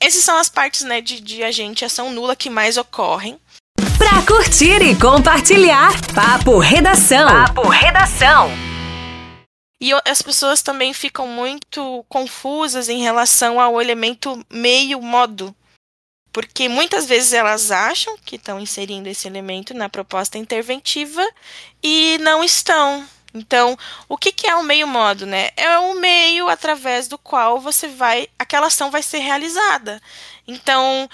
[0.00, 3.38] essas são as partes né, de, de agente ação nula que mais ocorrem.
[3.98, 7.26] Pra curtir e compartilhar, Papo Redação.
[7.28, 8.50] Papo Redação.
[9.80, 15.54] E as pessoas também ficam muito confusas em relação ao elemento meio modo
[16.32, 21.22] porque muitas vezes elas acham que estão inserindo esse elemento na proposta interventiva
[21.82, 23.06] e não estão.
[23.34, 25.50] Então, o que, que é o meio modo, né?
[25.56, 30.00] É o meio através do qual você vai, aquela ação vai ser realizada.
[30.46, 31.08] Então,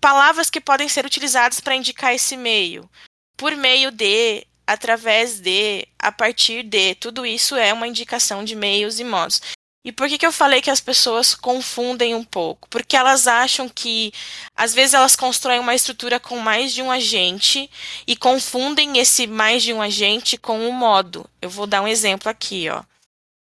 [0.00, 2.88] palavras que podem ser utilizadas para indicar esse meio.
[3.36, 9.00] Por meio de, através de, a partir de, tudo isso é uma indicação de meios
[9.00, 9.40] e modos.
[9.86, 12.68] E por que, que eu falei que as pessoas confundem um pouco?
[12.68, 14.12] Porque elas acham que,
[14.56, 17.70] às vezes, elas constroem uma estrutura com mais de um agente
[18.04, 21.24] e confundem esse mais de um agente com um modo.
[21.40, 22.82] Eu vou dar um exemplo aqui, ó.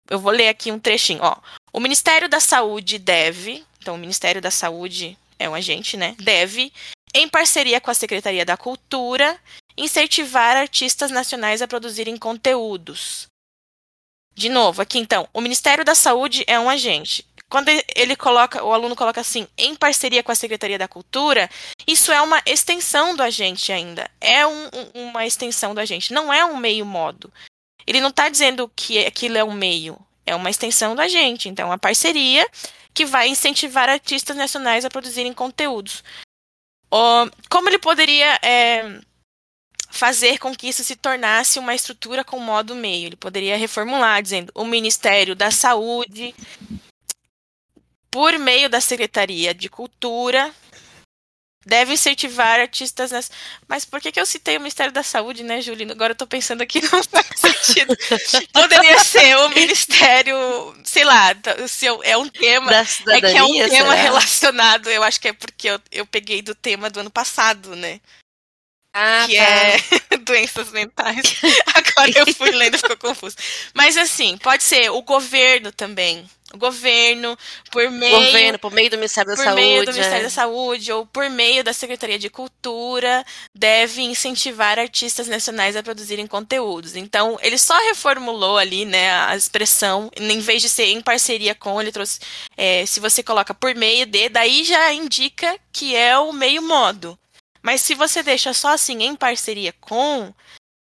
[0.10, 1.38] Eu vou ler aqui um trechinho, ó.
[1.72, 6.16] O Ministério da Saúde deve, então o Ministério da Saúde é um agente, né?
[6.18, 6.74] Deve,
[7.14, 9.40] em parceria com a Secretaria da Cultura,
[9.78, 13.32] incentivar artistas nacionais a produzirem conteúdos
[14.36, 17.26] de novo, aqui então, o Ministério da Saúde é um agente.
[17.50, 21.48] Quando ele coloca, o aluno coloca assim, em parceria com a Secretaria da Cultura,
[21.86, 24.10] isso é uma extensão do agente ainda.
[24.20, 27.32] É um, uma extensão do agente, não é um meio modo.
[27.86, 31.48] Ele não está dizendo que aquilo é um meio, é uma extensão do agente.
[31.48, 32.48] Então, a parceria
[32.94, 36.04] que vai incentivar artistas nacionais a produzirem conteúdos.
[37.50, 39.00] como ele poderia é,
[39.94, 43.06] fazer com que isso se tornasse uma estrutura com modo meio.
[43.06, 46.34] Ele poderia reformular, dizendo o Ministério da Saúde,
[48.10, 50.52] por meio da Secretaria de Cultura,
[51.64, 53.30] deve incentivar artistas nas...
[53.68, 55.92] Mas por que, que eu citei o Ministério da Saúde, né, Julino?
[55.92, 57.96] Agora eu tô pensando aqui, não faz sentido.
[58.52, 60.36] Poderia ser o Ministério,
[60.84, 61.36] sei lá,
[61.68, 62.72] se é um tema.
[62.72, 63.94] é que é um tema será?
[63.94, 68.02] relacionado, eu acho que é porque eu, eu peguei do tema do ano passado, né?
[68.94, 69.44] Ah, que tá.
[69.44, 71.36] é doenças mentais.
[71.74, 73.36] Agora eu fui lendo e ficou confuso.
[73.74, 76.26] Mas assim, pode ser o governo também.
[76.54, 77.36] O governo,
[77.72, 78.16] por meio.
[78.16, 79.60] Governo, por meio do Ministério da por Saúde.
[79.60, 80.24] Por meio do Ministério é.
[80.24, 83.26] da Saúde, ou por meio da Secretaria de Cultura,
[83.56, 86.96] deve incentivar artistas nacionais a produzirem conteúdos.
[86.96, 91.82] Então, ele só reformulou ali, né, a expressão, em vez de ser em parceria com,
[91.82, 92.20] ele trouxe.
[92.56, 97.18] É, se você coloca por meio de, daí já indica que é o meio modo.
[97.64, 100.34] Mas se você deixa só assim em parceria com,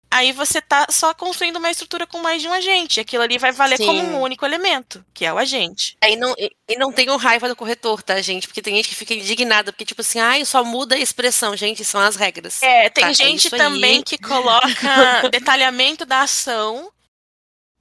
[0.09, 2.99] aí você tá só construindo uma estrutura com mais de um agente.
[2.99, 3.85] Aquilo ali vai valer Sim.
[3.85, 5.97] como um único elemento, que é o agente.
[6.01, 8.47] Aí não, e não tenho raiva do corretor, tá, gente?
[8.47, 11.83] Porque tem gente que fica indignada, porque, tipo assim, ai, só muda a expressão, gente,
[11.83, 12.63] são as regras.
[12.63, 14.03] É, tem tá, é gente é também aí.
[14.03, 14.69] que coloca
[15.29, 16.91] detalhamento da ação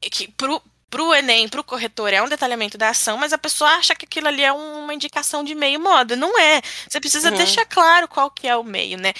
[0.00, 3.94] que pro, pro Enem, pro corretor, é um detalhamento da ação, mas a pessoa acha
[3.94, 6.16] que aquilo ali é uma indicação de meio modo.
[6.16, 6.60] Não é.
[6.88, 7.36] Você precisa uhum.
[7.36, 9.12] deixar claro qual que é o meio, né?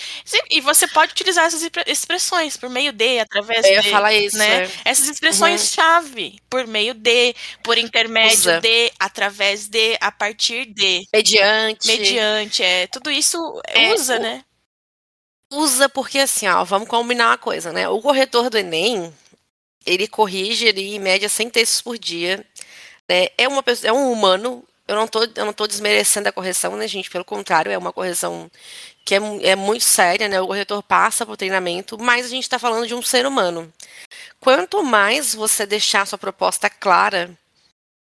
[0.51, 3.89] E você pode utilizar essas expressões por meio de, através Eu de.
[3.89, 4.37] Eu falar isso.
[4.39, 4.65] Né?
[4.65, 4.71] É.
[4.87, 6.39] Essas expressões-chave, uhum.
[6.49, 8.61] por meio de, por intermédio Usa.
[8.61, 11.07] de, através de, a partir de.
[11.13, 11.87] Mediante.
[11.87, 12.87] Mediante, é.
[12.87, 14.21] Tudo isso é, usa, o...
[14.21, 14.45] né?
[15.51, 17.89] Usa porque assim, ó, vamos combinar uma coisa, né?
[17.89, 19.13] O corretor do Enem,
[19.89, 22.45] ele corrige ali, em média 100 textos por dia.
[23.09, 23.29] Né?
[23.39, 24.65] É, uma, é um humano.
[24.87, 27.11] Eu não tô desmerecendo a correção, né, gente?
[27.11, 28.51] Pelo contrário, é uma correção
[29.05, 30.41] que é, é muito séria, né?
[30.41, 33.73] O corretor passa por treinamento, mas a gente está falando de um ser humano.
[34.41, 37.31] Quanto mais você deixar sua proposta clara,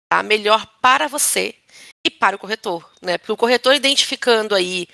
[0.08, 0.22] tá?
[0.22, 1.54] melhor para você
[2.04, 3.18] e para o corretor, né?
[3.18, 4.88] Porque o corretor identificando aí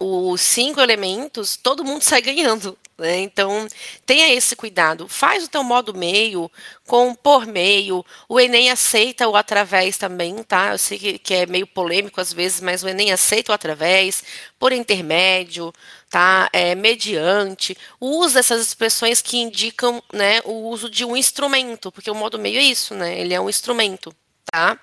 [0.00, 2.76] os cinco elementos, todo mundo sai ganhando.
[3.00, 3.20] Né?
[3.20, 3.66] Então,
[4.04, 5.08] tenha esse cuidado.
[5.08, 6.50] Faz o teu modo meio,
[6.86, 8.04] com por meio.
[8.28, 10.72] O Enem aceita o através também, tá?
[10.72, 14.22] Eu sei que, que é meio polêmico às vezes, mas o Enem aceita o através,
[14.58, 15.72] por intermédio,
[16.10, 16.48] tá?
[16.52, 17.76] É, mediante.
[17.98, 22.58] Usa essas expressões que indicam né, o uso de um instrumento, porque o modo meio
[22.58, 23.18] é isso, né?
[23.18, 24.14] Ele é um instrumento
[24.50, 24.78] tá?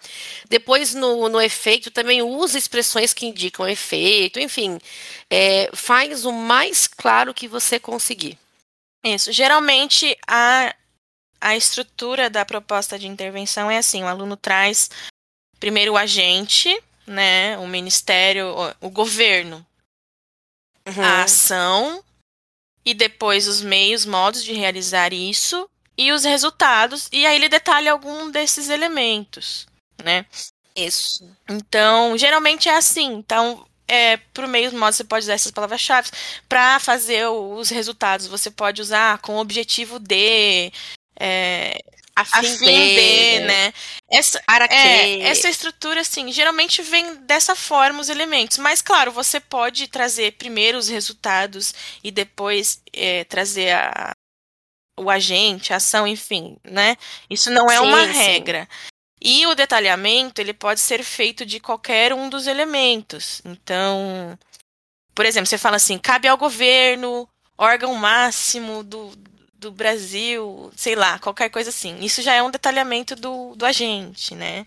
[0.49, 4.80] Depois, no, no efeito, também usa expressões que indicam efeito, enfim,
[5.30, 8.38] é, faz o mais claro que você conseguir.
[9.03, 9.32] Isso.
[9.32, 10.73] Geralmente, a,
[11.39, 14.89] a estrutura da proposta de intervenção é assim: o aluno traz
[15.60, 18.47] primeiro o agente, né, o ministério,
[18.82, 19.65] o, o governo,
[20.88, 21.03] uhum.
[21.03, 22.03] a ação,
[22.86, 27.92] e depois os meios, modos de realizar isso, e os resultados, e aí ele detalha
[27.92, 29.68] algum desses elementos,
[30.04, 30.26] né?
[30.76, 31.28] Isso.
[31.50, 33.14] Então, geralmente é assim.
[33.14, 36.12] Então, é, por meio do modo você pode usar essas palavras-chave
[36.48, 38.28] para fazer os resultados.
[38.28, 40.72] Você pode usar com o objetivo de.
[41.20, 41.80] É,
[42.16, 43.74] a fim, a fim de, de, né?
[44.10, 48.58] Essa, é, essa estrutura, assim, geralmente vem dessa forma os elementos.
[48.58, 54.12] Mas, claro, você pode trazer primeiro os resultados e depois é, trazer a,
[54.98, 56.98] o agente, a ação, enfim, né?
[57.30, 58.68] Isso não é sim, uma regra.
[59.22, 63.42] E o detalhamento, ele pode ser feito de qualquer um dos elementos.
[63.46, 64.38] Então,
[65.16, 69.12] por exemplo, você fala assim, cabe ao governo, órgão máximo do,
[69.54, 71.98] do Brasil, sei lá, qualquer coisa assim.
[72.02, 74.66] Isso já é um detalhamento do, do agente, né?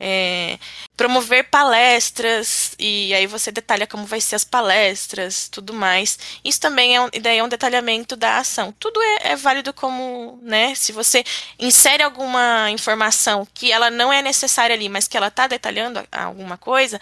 [0.00, 0.58] É,
[0.96, 6.18] promover palestras, e aí você detalha como vai ser as palestras, tudo mais.
[6.44, 8.72] Isso também é um, daí é um detalhamento da ação.
[8.78, 11.24] Tudo é, é válido como, né, se você
[11.58, 16.56] insere alguma informação que ela não é necessária ali, mas que ela está detalhando alguma
[16.58, 17.00] coisa,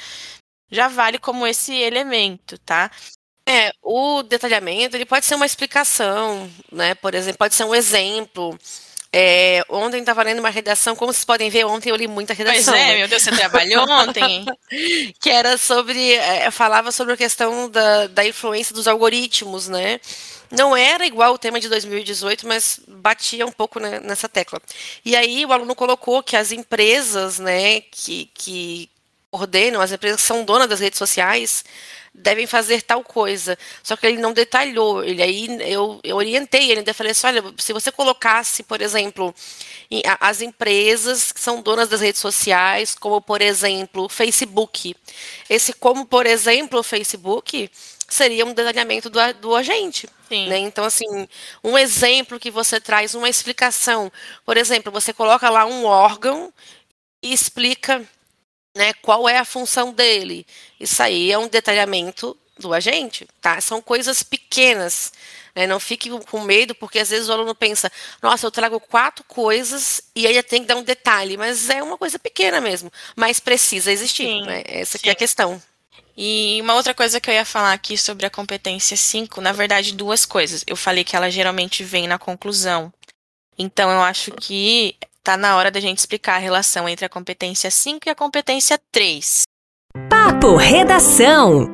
[0.71, 2.91] já vale como esse elemento, tá?
[3.49, 6.95] É, o detalhamento, ele pode ser uma explicação, né?
[6.97, 8.59] Por exemplo, pode ser um exemplo.
[9.19, 12.75] É, ontem estava lendo uma redação, como vocês podem ver, ontem eu li muita redação.
[12.75, 12.97] Pois é, né?
[12.99, 14.45] meu Deus, você trabalhou ontem?
[15.19, 19.99] que era sobre, é, falava sobre a questão da, da influência dos algoritmos, né?
[20.51, 24.61] Não era igual o tema de 2018, mas batia um pouco né, nessa tecla.
[25.03, 28.91] E aí o aluno colocou que as empresas, né, que, que
[29.33, 31.65] ordenam, as empresas que são donas das redes sociais,
[32.17, 33.57] devem fazer tal coisa.
[33.83, 35.05] Só que ele não detalhou.
[35.05, 39.35] Ele aí eu, eu orientei ele, ainda falei assim, olha, se você colocasse, por exemplo,
[40.21, 44.95] as empresas que são donas das redes sociais, como por exemplo o Facebook.
[45.49, 47.71] Esse como, por exemplo, o Facebook
[48.09, 50.09] seria um detalhamento do, do agente.
[50.31, 50.59] Né?
[50.59, 51.29] Então, assim,
[51.63, 54.11] um exemplo que você traz, uma explicação.
[54.45, 56.53] Por exemplo, você coloca lá um órgão
[57.23, 58.05] e explica
[58.77, 60.47] né, qual é a função dele.
[60.79, 63.61] Isso aí é um detalhamento do agente, tá?
[63.61, 65.13] São coisas pequenas.
[65.55, 65.67] Né?
[65.67, 67.91] Não fique com medo, porque às vezes o aluno pensa,
[68.23, 71.97] nossa, eu trago quatro coisas e aí tem que dar um detalhe, mas é uma
[71.97, 74.27] coisa pequena mesmo, mas precisa existir.
[74.27, 74.63] Sim, né?
[74.67, 75.61] Essa é a questão.
[76.15, 79.95] E uma outra coisa que eu ia falar aqui sobre a competência 5, na verdade,
[79.95, 80.65] duas coisas.
[80.67, 82.93] Eu falei que ela geralmente vem na conclusão.
[83.59, 87.69] Então, eu acho que Tá na hora da gente explicar a relação entre a competência
[87.69, 89.43] 5 e a competência 3.
[90.09, 91.65] Papo Redação.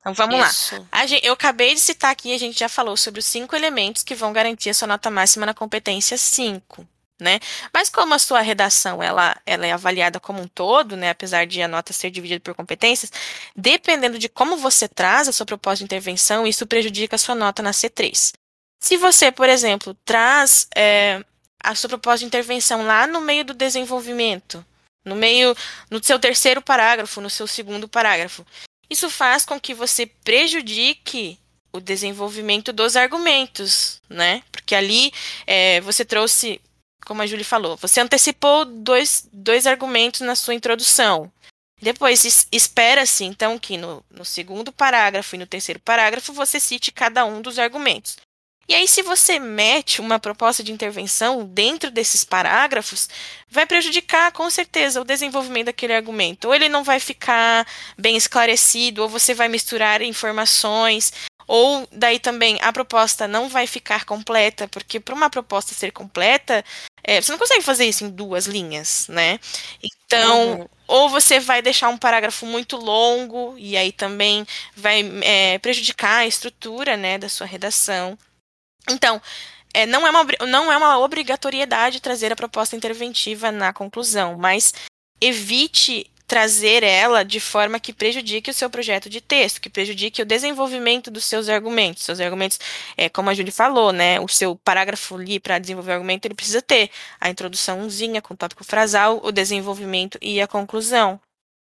[0.00, 0.86] Então vamos Isso.
[0.92, 1.06] lá.
[1.06, 4.14] Gente, eu acabei de citar aqui, a gente já falou sobre os cinco elementos que
[4.14, 6.86] vão garantir a sua nota máxima na competência 5.
[7.18, 7.40] né?
[7.72, 11.08] Mas como a sua redação ela, ela é avaliada como um todo, né?
[11.08, 13.10] Apesar de a nota ser dividida por competências,
[13.56, 17.62] dependendo de como você traz a sua proposta de intervenção, isso prejudica a sua nota
[17.62, 18.32] na C3.
[18.78, 21.24] Se você, por exemplo, traz é,
[21.64, 24.64] a sua proposta de intervenção lá no meio do desenvolvimento,
[25.04, 25.56] no meio,
[25.90, 28.46] no seu terceiro parágrafo, no seu segundo parágrafo,
[28.88, 31.38] isso faz com que você prejudique
[31.72, 34.42] o desenvolvimento dos argumentos, né?
[34.52, 35.12] Porque ali
[35.46, 36.60] é, você trouxe
[37.04, 41.30] como a Julie falou, você antecipou dois, dois argumentos na sua introdução.
[41.80, 47.26] Depois, espera-se, então, que no, no segundo parágrafo e no terceiro parágrafo você cite cada
[47.26, 48.16] um dos argumentos.
[48.68, 53.08] E aí, se você mete uma proposta de intervenção dentro desses parágrafos,
[53.48, 56.46] vai prejudicar com certeza o desenvolvimento daquele argumento.
[56.46, 57.66] Ou ele não vai ficar
[57.98, 61.12] bem esclarecido, ou você vai misturar informações.
[61.46, 66.64] Ou daí também a proposta não vai ficar completa, porque para uma proposta ser completa,
[67.02, 69.38] é, você não consegue fazer isso em duas linhas, né?
[69.82, 70.68] Então, uhum.
[70.86, 76.26] ou você vai deixar um parágrafo muito longo, e aí também vai é, prejudicar a
[76.26, 78.16] estrutura né, da sua redação.
[78.88, 79.20] Então,
[79.72, 84.72] é, não, é uma, não é uma obrigatoriedade trazer a proposta interventiva na conclusão, mas
[85.20, 90.26] evite trazer ela de forma que prejudique o seu projeto de texto, que prejudique o
[90.26, 92.02] desenvolvimento dos seus argumentos.
[92.02, 92.58] Seus argumentos,
[92.96, 96.34] é, como a Julie falou, né, o seu parágrafo ali para desenvolver o argumento, ele
[96.34, 101.20] precisa ter a introduçãozinha com o tópico frasal, o desenvolvimento e a conclusão.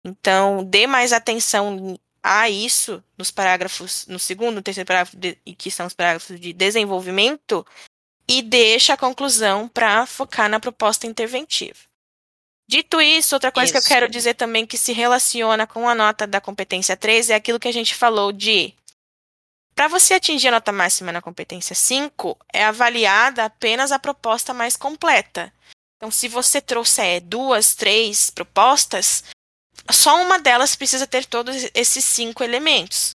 [0.06, 5.86] Então, dê mais atenção a isso nos parágrafos, no segundo, terceiro parágrafo, de, que são
[5.88, 7.66] os parágrafos de desenvolvimento,
[8.28, 11.80] e deixa a conclusão para focar na proposta interventiva.
[12.68, 13.74] Dito isso, outra coisa isso.
[13.74, 17.36] que eu quero dizer também que se relaciona com a nota da competência 3 é
[17.36, 18.76] aquilo que a gente falou de
[19.80, 24.76] para você atingir a nota máxima na competência 5, é avaliada apenas a proposta mais
[24.76, 25.54] completa.
[25.96, 29.24] Então, se você trouxer duas, três propostas,
[29.92, 33.12] só uma delas precisa ter todos esses cinco elementos.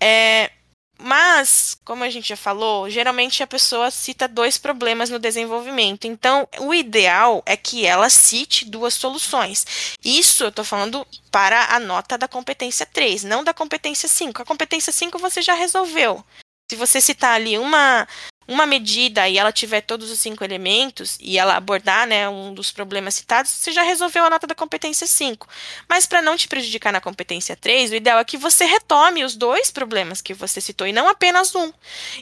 [0.00, 0.50] É,
[0.98, 6.06] mas, como a gente já falou, geralmente a pessoa cita dois problemas no desenvolvimento.
[6.06, 9.96] Então, o ideal é que ela cite duas soluções.
[10.02, 14.40] Isso eu estou falando para a nota da competência 3, não da competência 5.
[14.40, 16.24] A competência 5 você já resolveu.
[16.70, 18.08] Se você citar ali uma,
[18.48, 22.70] uma medida e ela tiver todos os cinco elementos e ela abordar né, um dos
[22.70, 25.48] problemas citados, você já resolveu a nota da competência 5.
[25.88, 29.34] Mas para não te prejudicar na competência 3, o ideal é que você retome os
[29.34, 31.72] dois problemas que você citou e não apenas um.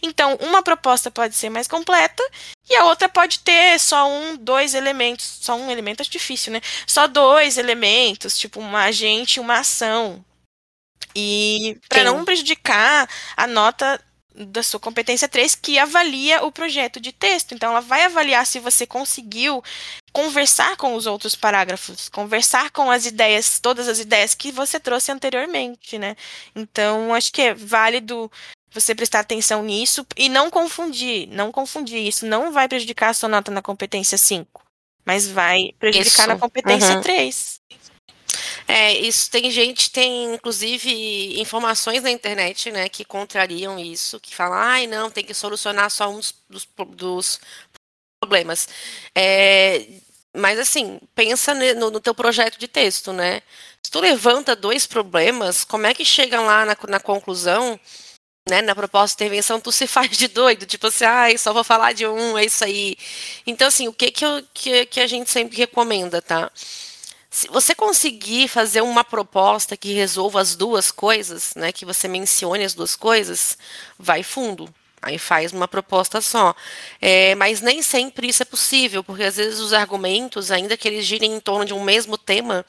[0.03, 2.22] Então, uma proposta pode ser mais completa
[2.68, 5.39] e a outra pode ter só um, dois elementos.
[5.43, 6.61] Só um elemento é difícil, né?
[6.87, 10.25] Só dois elementos, tipo um agente e uma ação.
[11.14, 14.01] E para não prejudicar a nota
[14.35, 17.55] da sua competência 3 que avalia o projeto de texto.
[17.55, 19.62] Então, ela vai avaliar se você conseguiu
[20.12, 25.12] conversar com os outros parágrafos, conversar com as ideias, todas as ideias que você trouxe
[25.12, 26.16] anteriormente, né?
[26.55, 28.30] Então, acho que é válido
[28.72, 32.07] você prestar atenção nisso e não confundir, não confundir.
[32.07, 34.62] Isso não vai prejudicar a sua nota na competência 5,
[35.05, 36.28] mas vai prejudicar Isso.
[36.28, 37.03] na competência uhum.
[37.03, 37.61] 3.
[38.67, 44.59] É, isso tem gente, tem inclusive informações na internet, né, que contrariam isso, que falam,
[44.59, 47.41] ai, não, tem que solucionar só um dos, dos
[48.21, 48.69] problemas.
[49.15, 49.87] É,
[50.35, 53.43] mas assim, pensa no, no teu projeto de texto, né?
[53.83, 57.79] Se tu levanta dois problemas, como é que chega lá na, na conclusão,
[58.49, 61.65] né, na proposta de intervenção, tu se faz de doido, tipo assim, ai, só vou
[61.65, 62.97] falar de um, é isso aí.
[63.47, 66.51] Então, assim, o que que, eu, que, que a gente sempre recomenda, tá?
[67.35, 72.62] Se você conseguir fazer uma proposta que resolva as duas coisas, né, que você mencione
[72.62, 73.59] as duas coisas,
[73.99, 74.72] vai fundo.
[75.03, 76.55] Aí faz uma proposta só.
[77.01, 81.05] É, mas nem sempre isso é possível, porque às vezes os argumentos, ainda que eles
[81.05, 82.64] girem em torno de um mesmo tema,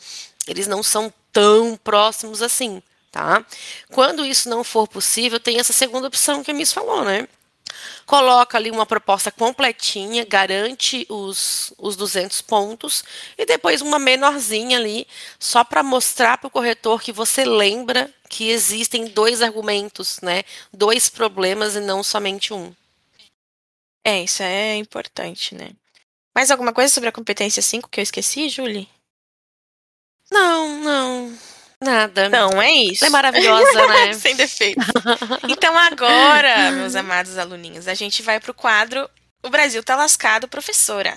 [0.47, 3.45] eles não são tão próximos assim, tá?
[3.91, 7.27] Quando isso não for possível, tem essa segunda opção que a Miss falou, né?
[8.05, 13.03] Coloca ali uma proposta completinha, garante os, os 200 pontos
[13.37, 15.07] e depois uma menorzinha ali,
[15.39, 20.43] só para mostrar para o corretor que você lembra que existem dois argumentos, né?
[20.71, 22.73] Dois problemas e não somente um.
[24.03, 25.71] É, isso é importante, né?
[26.35, 28.89] Mais alguma coisa sobre a competência 5 que eu esqueci, Julie?
[30.31, 31.37] Não, não.
[31.85, 32.25] Nada.
[32.25, 33.05] Então, é isso.
[33.05, 34.13] É maravilhosa, né?
[34.17, 34.83] Sem defeito.
[35.47, 39.07] Então, agora, meus amados aluninhos, a gente vai pro quadro
[39.43, 41.15] O Brasil tá lascado, professora.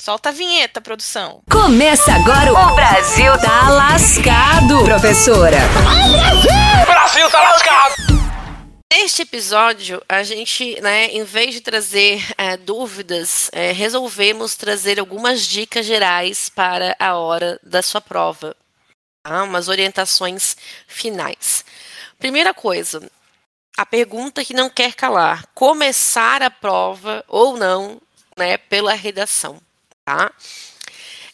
[0.00, 1.42] Solta a vinheta, produção.
[1.50, 5.58] Começa agora o, o Brasil tá lascado, professora.
[6.82, 7.94] O Brasil tá lascado!
[8.92, 15.42] Neste episódio, a gente, né, em vez de trazer é, dúvidas, é, resolvemos trazer algumas
[15.42, 18.54] dicas gerais para a hora da sua prova.
[19.24, 19.42] Tá?
[19.42, 20.54] Umas orientações
[20.86, 21.64] finais.
[22.18, 23.10] Primeira coisa,
[23.74, 27.98] a pergunta que não quer calar: começar a prova ou não,
[28.36, 29.58] né, pela redação,
[30.04, 30.30] tá?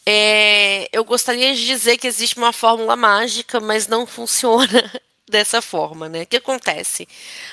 [0.05, 4.89] É, eu gostaria de dizer que existe uma fórmula mágica, mas não funciona
[5.29, 6.23] dessa forma, né?
[6.23, 7.05] O que acontece?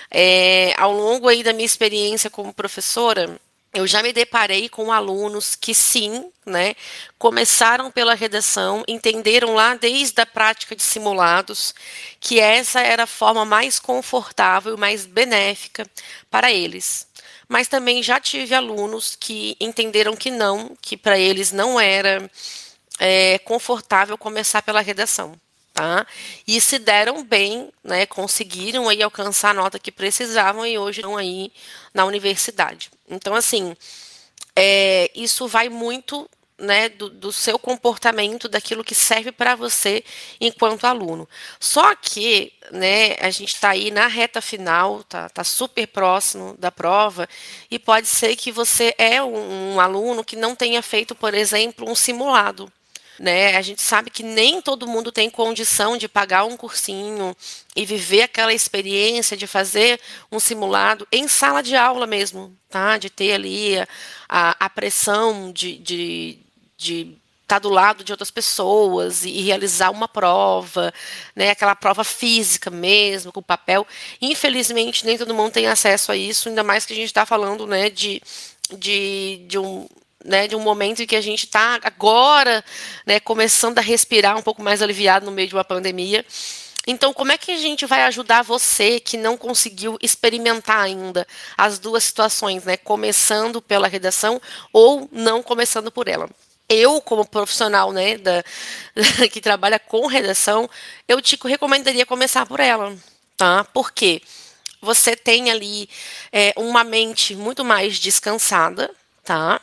[0.09, 3.41] É, ao longo aí da minha experiência como professora,
[3.73, 6.75] eu já me deparei com alunos que sim, né,
[7.19, 11.75] começaram pela redação, entenderam lá desde a prática de simulados
[12.19, 15.87] que essa era a forma mais confortável e mais benéfica
[16.31, 17.07] para eles.
[17.49, 22.31] Mas também já tive alunos que entenderam que não, que para eles não era
[22.99, 25.39] é, confortável começar pela redação
[25.79, 26.05] tá?
[26.45, 28.05] E se deram bem, né?
[28.05, 31.53] Conseguiram aí alcançar a nota que precisavam e hoje estão aí
[31.95, 32.91] na universidade.
[33.09, 33.77] Então, assim,
[34.57, 40.03] é, isso vai muito né, do, do, seu comportamento, daquilo que serve para você
[40.41, 41.29] enquanto aluno.
[41.61, 46.73] Só que, né, a gente está aí na reta final, tá, tá super próximo da
[46.73, 47.29] prova,
[47.71, 51.89] e pode ser que você é um, um aluno que não tenha feito, por exemplo,
[51.89, 52.69] um simulado
[53.19, 53.57] né?
[53.57, 57.37] A gente sabe que nem todo mundo tem condição de pagar um cursinho
[57.75, 60.01] e viver aquela experiência de fazer
[60.31, 62.97] um simulado em sala de aula mesmo, tá?
[62.97, 63.77] De ter ali
[64.29, 66.39] a, a pressão de, de,
[66.77, 70.93] de estar tá do lado de outras pessoas e, realizar uma prova,
[71.35, 73.87] né, aquela prova física mesmo, com papel.
[74.21, 77.67] Infelizmente, nem todo mundo tem acesso a isso, ainda mais que a gente está falando
[77.67, 78.23] né, de,
[78.77, 79.89] de, de um,
[80.29, 82.65] né, de um momento em que a gente está agora
[83.05, 86.25] né, começando a respirar um pouco mais aliviado no meio de uma pandemia.
[86.87, 91.27] Então, como é que a gente vai ajudar você que não conseguiu experimentar ainda
[91.57, 92.79] as duas situações, né?
[92.79, 94.41] Começando pela redação
[94.73, 96.31] ou não começando por ela?
[96.67, 98.43] Eu, como profissional, né, da,
[99.31, 100.69] que trabalha com redação,
[101.07, 102.97] eu te recomendaria começar por ela,
[103.37, 103.65] tá?
[103.65, 104.23] Por quê?
[104.81, 105.91] Você tem ali
[106.33, 108.91] é, uma mente muito mais descansada,
[109.25, 109.61] tá?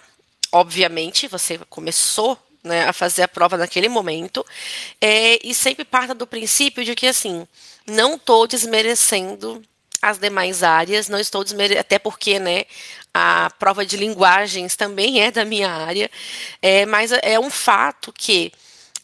[0.55, 4.43] Obviamente, você começou né, a fazer a prova naquele momento,
[5.01, 7.45] é, e sempre parta do princípio de que, assim,
[7.85, 9.61] não estou desmerecendo
[10.01, 12.63] as demais áreas, não estou desmerecendo, até porque, né,
[13.13, 16.09] a prova de linguagens também é da minha área,
[16.61, 18.51] é, mas é um fato que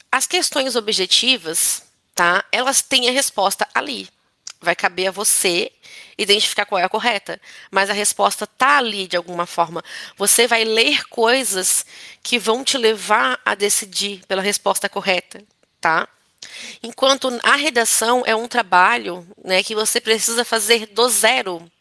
[0.10, 1.84] as questões objetivas,
[2.16, 4.08] tá, elas têm a resposta ali.
[4.62, 5.72] Vai caber a você
[6.18, 7.40] identificar qual é a correta.
[7.70, 9.84] Mas a resposta está ali de alguma forma.
[10.18, 11.86] Você vai ler coisas
[12.24, 15.44] que vão te levar a decidir pela resposta correta,
[15.80, 16.08] tá?
[16.82, 21.72] Enquanto a redação é um trabalho né, que você precisa fazer do zero.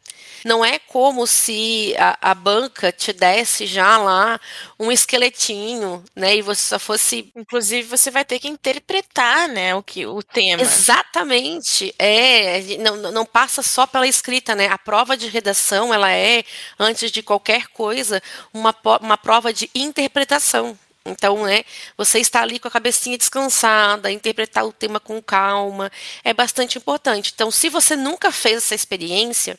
[0.45, 4.41] Não é como se a, a, banca te desse já lá
[4.79, 6.37] um esqueletinho, né?
[6.37, 7.31] E você só fosse.
[7.37, 10.63] Inclusive, você vai ter que interpretar, né, o que o tema.
[10.63, 11.95] Exatamente.
[11.99, 14.69] É, não, não passa só pela escrita, né?
[14.69, 16.45] A prova de redação, ela é,
[16.79, 18.23] antes de qualquer coisa,
[18.53, 20.79] uma, uma prova de interpretação.
[21.05, 21.65] Então, né,
[21.97, 25.91] você está ali com a cabecinha descansada, interpretar o tema com calma,
[26.23, 27.33] é bastante importante.
[27.35, 29.59] Então, se você nunca fez essa experiência,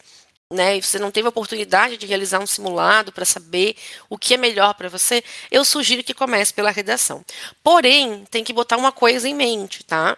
[0.52, 3.76] né, e você não teve a oportunidade de realizar um simulado para saber
[4.10, 7.24] o que é melhor para você, eu sugiro que comece pela redação.
[7.64, 10.18] Porém, tem que botar uma coisa em mente, tá?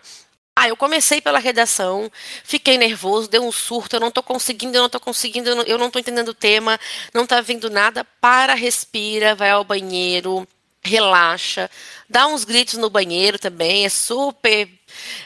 [0.56, 2.12] Ah, eu comecei pela redação,
[2.44, 5.88] fiquei nervoso, deu um surto, eu não estou conseguindo, eu não estou conseguindo, eu não
[5.88, 6.80] estou entendendo o tema,
[7.12, 8.06] não está vendo nada.
[8.22, 10.48] Para, respira, vai ao banheiro,
[10.84, 11.72] relaxa,
[12.08, 14.70] dá uns gritos no banheiro também, é super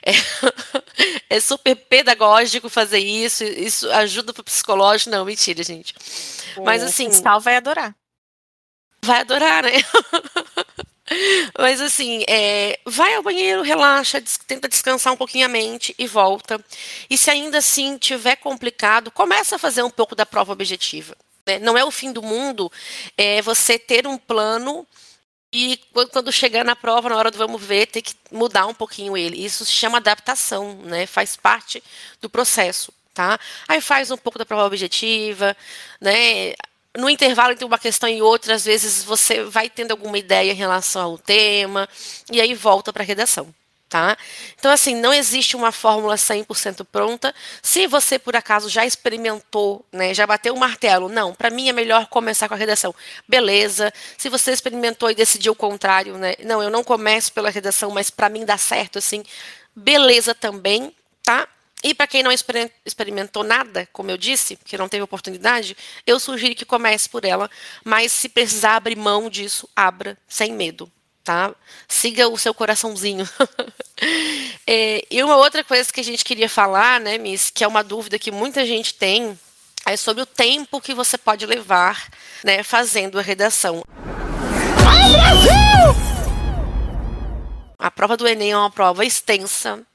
[0.05, 0.11] é,
[1.37, 5.93] é super pedagógico fazer isso, isso ajuda pro psicológico, não, mentira, gente.
[6.55, 7.95] O Mas assim, o vai adorar.
[9.01, 9.71] Vai adorar, né?
[11.57, 16.05] Mas assim, é, vai ao banheiro, relaxa, des tenta descansar um pouquinho a mente e
[16.05, 16.63] volta.
[17.09, 21.15] E se ainda assim tiver complicado, começa a fazer um pouco da prova objetiva.
[21.45, 21.59] Né?
[21.59, 22.69] Não é o fim do mundo
[23.17, 24.85] é você ter um plano
[25.51, 25.79] e
[26.11, 29.43] quando chegar na prova, na hora do vamos ver, tem que mudar um pouquinho ele.
[29.43, 31.05] Isso se chama adaptação, né?
[31.05, 31.81] Faz parte
[32.21, 33.39] do processo, tá?
[33.67, 35.55] Aí faz um pouco da prova objetiva,
[36.01, 36.53] né?
[36.97, 40.55] No intervalo entre uma questão e outra, às vezes você vai tendo alguma ideia em
[40.55, 41.87] relação ao tema,
[42.31, 43.53] e aí volta para a redação
[43.89, 44.17] tá?
[44.59, 47.33] Então, assim, não existe uma fórmula 100% pronta.
[47.61, 51.73] Se você, por acaso, já experimentou, né, já bateu o martelo, não, para mim é
[51.73, 52.93] melhor começar com a redação.
[53.27, 53.93] Beleza.
[54.17, 58.09] Se você experimentou e decidiu o contrário, né, não, eu não começo pela redação, mas
[58.09, 59.23] para mim dá certo, assim,
[59.75, 61.47] beleza também, tá?
[61.83, 65.77] E para quem não experimentou nada, como eu disse, que não teve oportunidade,
[66.07, 67.49] eu sugiro que comece por ela,
[67.83, 70.91] mas se precisar abrir mão disso, abra sem medo,
[71.27, 71.53] tá?
[71.89, 73.27] Siga o seu coraçãozinho.
[74.65, 77.83] é, e uma outra coisa que a gente queria falar, né, Miss, que é uma
[77.83, 79.37] dúvida que muita gente tem,
[79.85, 82.09] é sobre o tempo que você pode levar,
[82.45, 83.83] né, fazendo a redação.
[87.77, 89.85] A prova do Enem é uma prova extensa,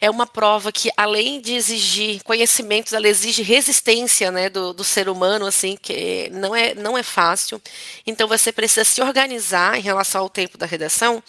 [0.00, 5.08] é uma prova que, além de exigir conhecimentos, ela exige resistência né, do, do ser
[5.08, 7.60] humano, assim, que não é, não é fácil.
[8.06, 11.22] Então, você precisa se organizar em relação ao tempo da redação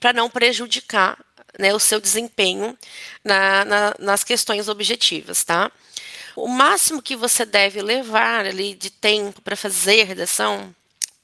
[0.00, 1.18] para não prejudicar
[1.58, 2.76] né, o seu desempenho
[3.24, 5.70] na, na, nas questões objetivas, tá?
[6.34, 10.74] O máximo que você deve levar ali de tempo para fazer a redação,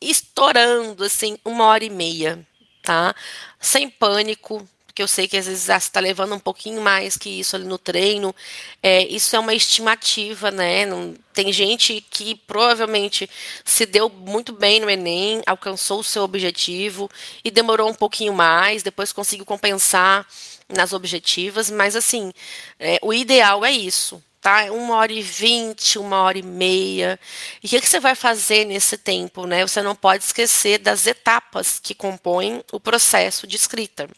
[0.00, 2.46] estourando assim uma hora e meia,
[2.82, 3.14] tá?
[3.60, 7.30] Sem pânico, porque eu sei que às vezes você está levando um pouquinho mais que
[7.40, 8.34] isso ali no treino.
[8.82, 10.84] É, isso é uma estimativa, né?
[10.84, 13.28] Não, tem gente que provavelmente
[13.64, 17.10] se deu muito bem no Enem, alcançou o seu objetivo
[17.42, 20.26] e demorou um pouquinho mais, depois conseguiu compensar
[20.68, 22.30] nas objetivas, mas assim,
[22.78, 24.22] é, o ideal é isso.
[24.42, 24.64] Tá?
[24.72, 27.18] Uma hora e vinte, uma hora e meia.
[27.62, 29.46] E o que, que você vai fazer nesse tempo?
[29.46, 29.64] Né?
[29.64, 34.08] Você não pode esquecer das etapas que compõem o processo de escrita.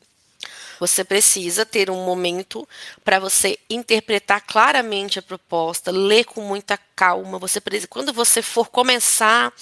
[0.81, 2.69] Você precisa ter um momento
[3.05, 7.39] para você interpretar claramente a proposta, ler com muita calma.
[7.39, 9.53] Você precisa, quando você for começar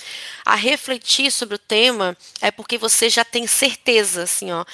[0.45, 4.65] a refletir sobre o tema, é porque você já tem certeza, assim, ó,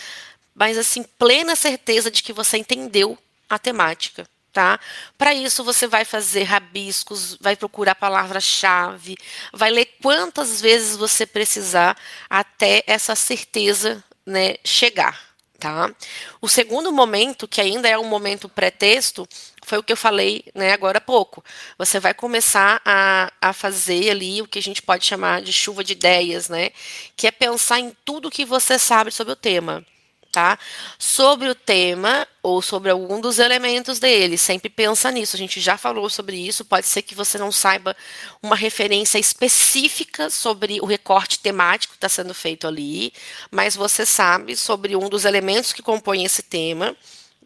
[0.55, 3.17] mas assim plena certeza de que você entendeu
[3.49, 4.29] a temática.
[4.51, 4.81] Tá?
[5.17, 9.17] Para isso você vai fazer rabiscos, vai procurar palavra-chave,
[9.53, 11.97] vai ler quantas vezes você precisar
[12.29, 15.28] até essa certeza né, chegar.
[15.59, 15.93] Tá?
[16.41, 19.29] O segundo momento, que ainda é um momento pré-texto,
[19.65, 21.45] foi o que eu falei né, agora há pouco.
[21.77, 25.83] Você vai começar a, a fazer ali o que a gente pode chamar de chuva
[25.83, 26.71] de ideias, né?
[27.17, 29.85] Que é pensar em tudo que você sabe sobre o tema
[30.31, 30.59] tá?
[30.99, 35.37] Sobre o tema ou sobre algum dos elementos dele, sempre pensa nisso.
[35.37, 36.65] A gente já falou sobre isso.
[36.65, 37.97] Pode ser que você não saiba
[38.43, 43.13] uma referência específica sobre o recorte temático que está sendo feito ali,
[43.51, 46.97] mas você sabe sobre um dos elementos que compõem esse tema.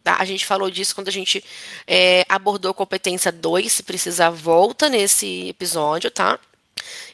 [0.03, 0.17] Tá?
[0.19, 1.43] A gente falou disso quando a gente
[1.87, 6.37] é, abordou competência 2, se precisar, volta nesse episódio, tá?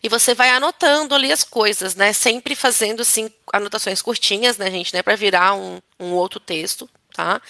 [0.01, 2.13] E você vai anotando ali as coisas, né?
[2.13, 7.41] Sempre fazendo assim anotações curtinhas, né, gente, né, para virar um, um outro texto, tá?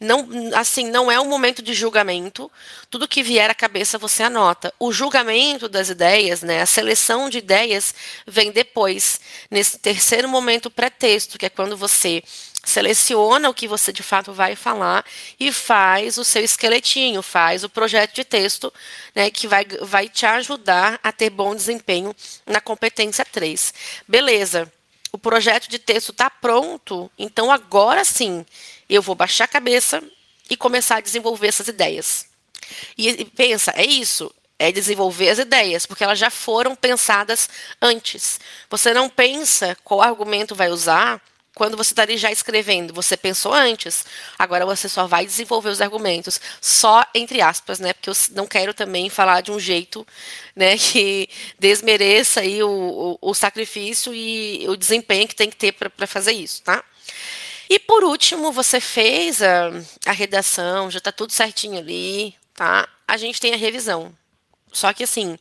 [0.00, 2.50] Não, assim, não é um momento de julgamento.
[2.88, 4.72] Tudo que vier à cabeça você anota.
[4.78, 7.94] O julgamento das ideias, né, a seleção de ideias
[8.26, 9.20] vem depois,
[9.50, 12.22] nesse terceiro momento pré-texto, que é quando você
[12.68, 15.04] seleciona o que você de fato vai falar
[15.38, 18.72] e faz o seu esqueletinho, faz o projeto de texto,
[19.14, 22.14] né, que vai, vai te ajudar a ter bom desempenho
[22.46, 23.74] na competência 3.
[24.06, 24.70] Beleza.
[25.10, 28.44] O projeto de texto está pronto, então agora sim
[28.88, 30.02] eu vou baixar a cabeça
[30.50, 32.26] e começar a desenvolver essas ideias.
[32.96, 37.48] E, e pensa, é isso, é desenvolver as ideias, porque elas já foram pensadas
[37.80, 38.40] antes.
[38.68, 41.22] Você não pensa qual argumento vai usar
[41.58, 44.06] quando você está ali já escrevendo, você pensou antes.
[44.38, 47.92] Agora você só vai desenvolver os argumentos, só entre aspas, né?
[47.92, 50.06] Porque eu não quero também falar de um jeito,
[50.54, 51.28] né, que
[51.58, 56.32] desmereça aí o, o, o sacrifício e o desempenho que tem que ter para fazer
[56.32, 56.82] isso, tá?
[57.68, 59.70] E por último, você fez a,
[60.06, 62.88] a redação, já está tudo certinho ali, tá?
[63.06, 64.14] A gente tem a revisão.
[64.72, 65.36] Só que assim,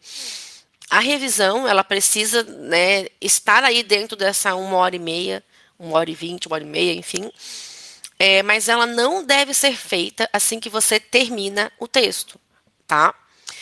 [0.89, 5.43] a revisão, ela precisa né, estar aí dentro dessa uma hora e meia,
[5.79, 7.31] uma hora e vinte, uma hora e meia, enfim.
[8.19, 12.39] É, mas ela não deve ser feita assim que você termina o texto,
[12.87, 13.13] tá?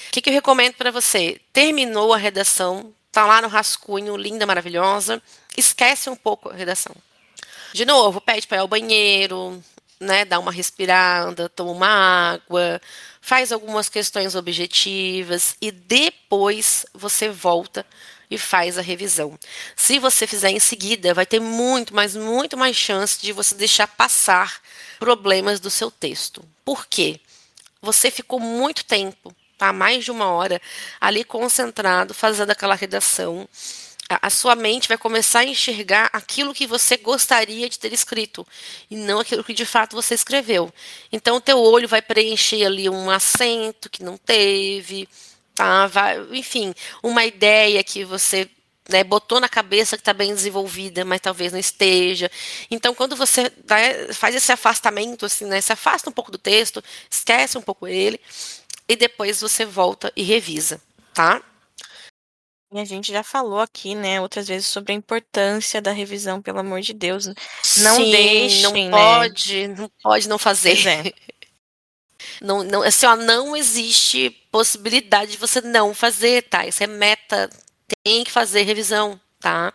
[0.07, 1.41] O que, que eu recomendo para você?
[1.51, 5.22] Terminou a redação, tá lá no rascunho, linda, maravilhosa,
[5.57, 6.95] esquece um pouco a redação.
[7.74, 9.61] De novo, pede para ir ao banheiro,
[9.99, 11.88] né, dá uma respirada, toma uma
[12.34, 12.82] água,
[13.20, 17.86] faz algumas questões objetivas e depois você volta
[18.30, 19.38] e faz a revisão.
[19.76, 23.88] Se você fizer em seguida, vai ter muito, mas muito mais chance de você deixar
[23.88, 24.61] passar
[24.99, 26.43] problemas do seu texto.
[26.63, 27.19] Por quê?
[27.82, 29.71] Você ficou muito tempo, tá?
[29.71, 30.61] Mais de uma hora
[30.99, 33.47] ali concentrado, fazendo aquela redação
[34.07, 38.45] a sua mente vai começar a enxergar aquilo que você gostaria de ter escrito
[38.89, 40.71] e não aquilo que de fato você escreveu.
[41.11, 45.09] Então, o teu olho vai preencher ali um acento que não teve,
[45.56, 45.88] tá?
[45.88, 48.49] Vai, enfim, uma ideia que você
[48.89, 52.30] né, botou na cabeça que está bem desenvolvida, mas talvez não esteja.
[52.70, 56.84] Então, quando você né, faz esse afastamento, assim, né, se afasta um pouco do texto,
[57.10, 58.20] esquece um pouco ele,
[58.88, 60.80] e depois você volta e revisa,
[61.14, 61.41] tá?
[62.72, 66.60] E a gente já falou aqui, né, outras vezes sobre a importância da revisão, pelo
[66.60, 67.26] amor de Deus.
[67.78, 68.89] Não Sim, deixem, não né?
[68.91, 70.86] pode, não pode não fazer.
[70.88, 71.14] É.
[72.41, 76.65] Não, não, assim, ó, não existe possibilidade de você não fazer, tá?
[76.65, 77.49] Isso é meta.
[78.03, 79.73] Tem que fazer revisão, tá?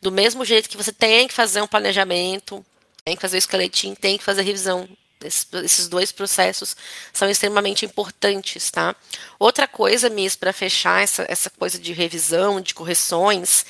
[0.00, 2.64] Do mesmo jeito que você tem que fazer um planejamento,
[3.04, 4.88] tem que fazer o esqueletinho, tem que fazer revisão.
[5.24, 6.76] Esses, esses dois processos
[7.12, 8.94] são extremamente importantes, tá?
[9.38, 13.64] Outra coisa, Miss, para fechar essa, essa coisa de revisão, de correções,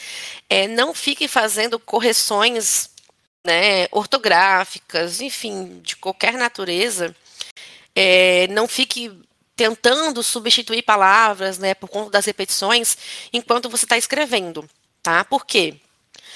[0.50, 2.90] é não fique fazendo correções
[3.46, 7.14] né, ortográficas, enfim, de qualquer natureza,
[7.96, 9.10] é, não fique
[9.56, 12.98] tentando substituir palavras, né, por conta das repetições,
[13.32, 14.68] enquanto você está escrevendo,
[15.02, 15.24] tá?
[15.24, 15.76] Por quê?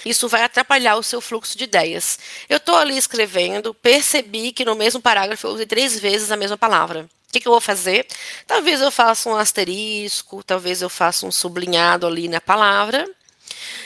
[0.07, 2.19] Isso vai atrapalhar o seu fluxo de ideias.
[2.49, 6.57] Eu estou ali escrevendo, percebi que no mesmo parágrafo eu usei três vezes a mesma
[6.57, 7.03] palavra.
[7.29, 8.07] O que, que eu vou fazer?
[8.47, 13.07] Talvez eu faça um asterisco, talvez eu faça um sublinhado ali na palavra,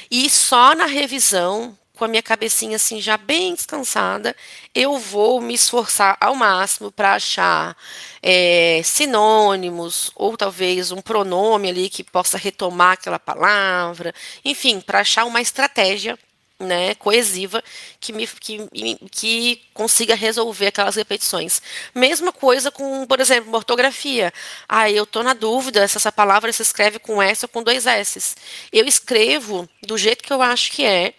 [0.08, 4.34] e só na revisão com a minha cabecinha assim já bem descansada,
[4.74, 7.76] eu vou me esforçar ao máximo para achar
[8.22, 14.14] é, sinônimos ou talvez um pronome ali que possa retomar aquela palavra,
[14.44, 16.18] enfim, para achar uma estratégia
[16.58, 17.62] né, coesiva
[18.00, 18.68] que me que,
[19.10, 21.60] que consiga resolver aquelas repetições.
[21.94, 24.32] Mesma coisa com, por exemplo, ortografia.
[24.68, 27.86] Ah, eu estou na dúvida se essa palavra se escreve com S ou com dois
[27.86, 28.34] S.
[28.72, 31.14] Eu escrevo do jeito que eu acho que é,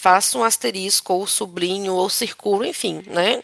[0.00, 3.42] faço um asterisco, ou sublinho, ou circulo, enfim, né?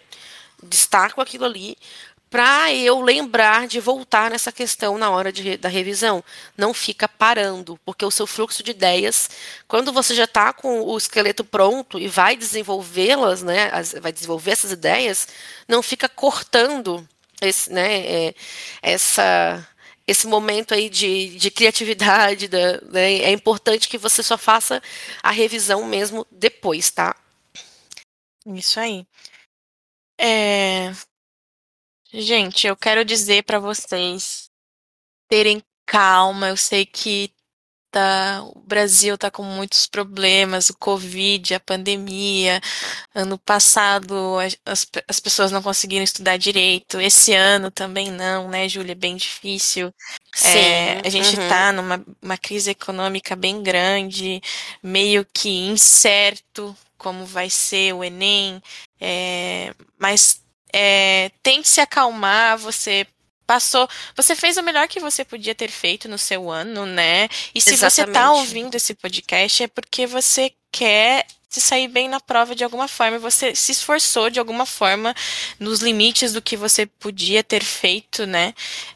[0.63, 1.77] Destaco aquilo ali
[2.31, 6.25] para eu lembrar de voltar nessa questão na hora de, da revisão.
[6.57, 9.31] Não fica parando, porque o seu fluxo de ideias,
[9.69, 14.53] quando você já está com o esqueleto pronto e vai desenvolvê-las, né, as, vai desenvolver
[14.53, 15.29] essas ideias,
[15.69, 17.07] não fica cortando
[17.41, 18.35] esse, né, é,
[18.83, 19.67] essa
[20.07, 24.83] esse momento aí de, de criatividade, da, né, é importante que você só faça
[25.23, 27.17] a revisão mesmo depois, tá?
[28.47, 29.07] Isso aí.
[30.19, 30.93] É...
[32.13, 34.49] Gente, eu quero dizer para vocês
[35.29, 36.49] terem calma.
[36.49, 37.33] Eu sei que
[37.97, 42.61] tá, o Brasil tá com muitos problemas, o Covid, a pandemia.
[43.15, 44.37] Ano passado
[44.67, 47.01] as, as pessoas não conseguiram estudar direito.
[47.01, 48.93] Esse ano também não, né, Júlia?
[48.93, 49.93] É bem difícil.
[50.35, 50.59] Sim.
[50.59, 51.49] É, a gente uhum.
[51.49, 54.43] tá numa uma crise econômica bem grande,
[54.83, 58.61] meio que incerto como vai ser o Enem.
[59.01, 63.07] É, mas é, tente se acalmar, você
[63.47, 67.29] passou, você fez o melhor que você podia ter feito no seu ano, né?
[67.55, 68.39] E se você está Exatamente.
[68.39, 73.19] ouvindo esse podcast é porque você quer se sair bem na prova de alguma forma,
[73.19, 75.15] você se esforçou de alguma forma
[75.59, 78.53] nos limites do que você podia ter feito, né?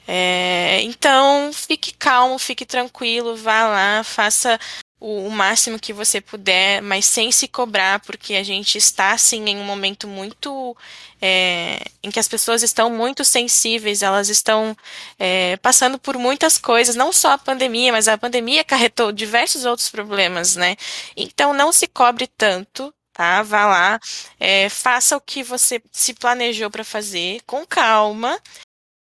[0.06, 4.58] É, então, fique calmo, fique tranquilo, vá lá, faça
[5.00, 9.42] o, o máximo que você puder, mas sem se cobrar, porque a gente está, assim,
[9.48, 10.76] em um momento muito.
[11.22, 14.76] É, em que as pessoas estão muito sensíveis, elas estão
[15.18, 19.90] é, passando por muitas coisas, não só a pandemia, mas a pandemia acarretou diversos outros
[19.90, 20.76] problemas, né?
[21.16, 23.42] Então não se cobre tanto, tá?
[23.42, 24.00] Vá lá,
[24.38, 28.38] é, faça o que você se planejou para fazer, com calma.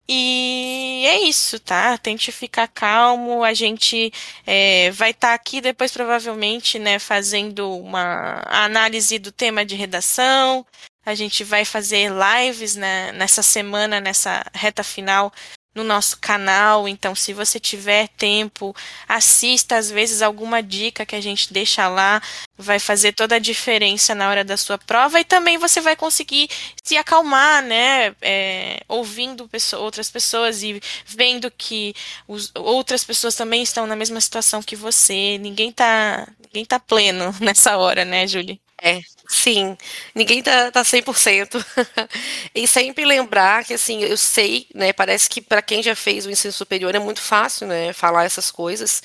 [0.08, 1.98] E é isso, tá?
[1.98, 3.42] Tente ficar calmo.
[3.42, 4.12] A gente
[4.46, 10.64] é, vai estar tá aqui depois, provavelmente, né, fazendo uma análise do tema de redação.
[11.04, 15.32] A gente vai fazer lives né, nessa semana, nessa reta final,
[15.76, 16.88] no nosso canal.
[16.88, 18.74] Então, se você tiver tempo,
[19.06, 22.20] assista às vezes alguma dica que a gente deixa lá,
[22.56, 26.48] vai fazer toda a diferença na hora da sua prova e também você vai conseguir
[26.82, 28.16] se acalmar, né?
[28.22, 31.94] É, ouvindo pessoa, outras pessoas e vendo que
[32.26, 35.36] os, outras pessoas também estão na mesma situação que você.
[35.38, 38.60] Ninguém tá, ninguém tá pleno nessa hora, né, Julie?
[38.88, 39.76] É, sim,
[40.14, 41.58] ninguém tá, tá 100%.
[42.54, 46.30] e sempre lembrar que, assim, eu sei, né, parece que para quem já fez o
[46.30, 49.02] ensino superior é muito fácil, né, falar essas coisas,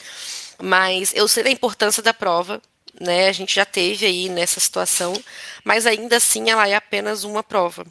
[0.62, 2.62] mas eu sei da importância da prova,
[3.00, 5.14] né, a gente já teve aí nessa situação,
[5.64, 7.84] mas ainda assim ela é apenas uma prova.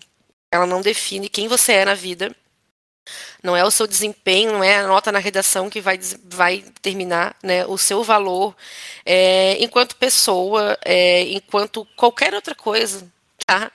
[0.53, 2.35] Ela não define quem você é na vida,
[3.43, 7.35] não é o seu desempenho, não é a nota na redação que vai, vai determinar
[7.43, 8.55] né, o seu valor
[9.05, 13.07] é, enquanto pessoa, é, enquanto qualquer outra coisa.
[13.47, 13.73] Tá?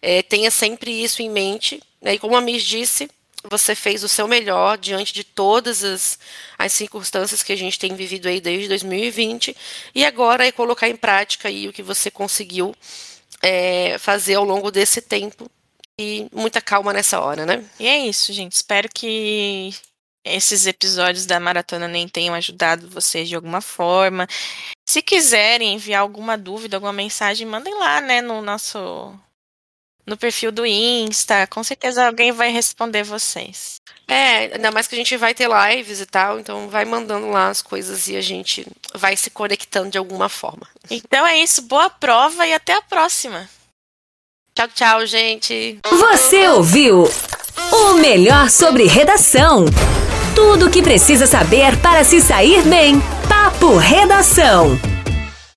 [0.00, 1.82] É, tenha sempre isso em mente.
[2.00, 2.14] Né?
[2.14, 3.10] E como a Miss disse,
[3.44, 6.18] você fez o seu melhor diante de todas as,
[6.58, 9.56] as circunstâncias que a gente tem vivido aí desde 2020
[9.94, 12.74] e agora é colocar em prática aí o que você conseguiu
[13.40, 15.50] é, fazer ao longo desse tempo
[15.98, 17.64] e muita calma nessa hora, né?
[17.78, 18.52] E é isso, gente.
[18.52, 19.74] Espero que
[20.24, 24.28] esses episódios da Maratona nem tenham ajudado vocês de alguma forma.
[24.88, 29.18] Se quiserem enviar alguma dúvida, alguma mensagem, mandem lá, né, no nosso
[30.06, 31.46] no perfil do Insta.
[31.46, 33.76] Com certeza alguém vai responder vocês.
[34.06, 37.48] É, ainda mais que a gente vai ter lives e tal, então vai mandando lá
[37.48, 40.66] as coisas e a gente vai se conectando de alguma forma.
[40.90, 43.48] Então é isso, boa prova e até a próxima.
[44.58, 45.78] Tchau, tchau, gente.
[45.88, 47.08] Você ouviu
[47.70, 49.66] o melhor sobre redação.
[50.34, 53.00] Tudo o que precisa saber para se sair bem.
[53.28, 54.76] Papo Redação.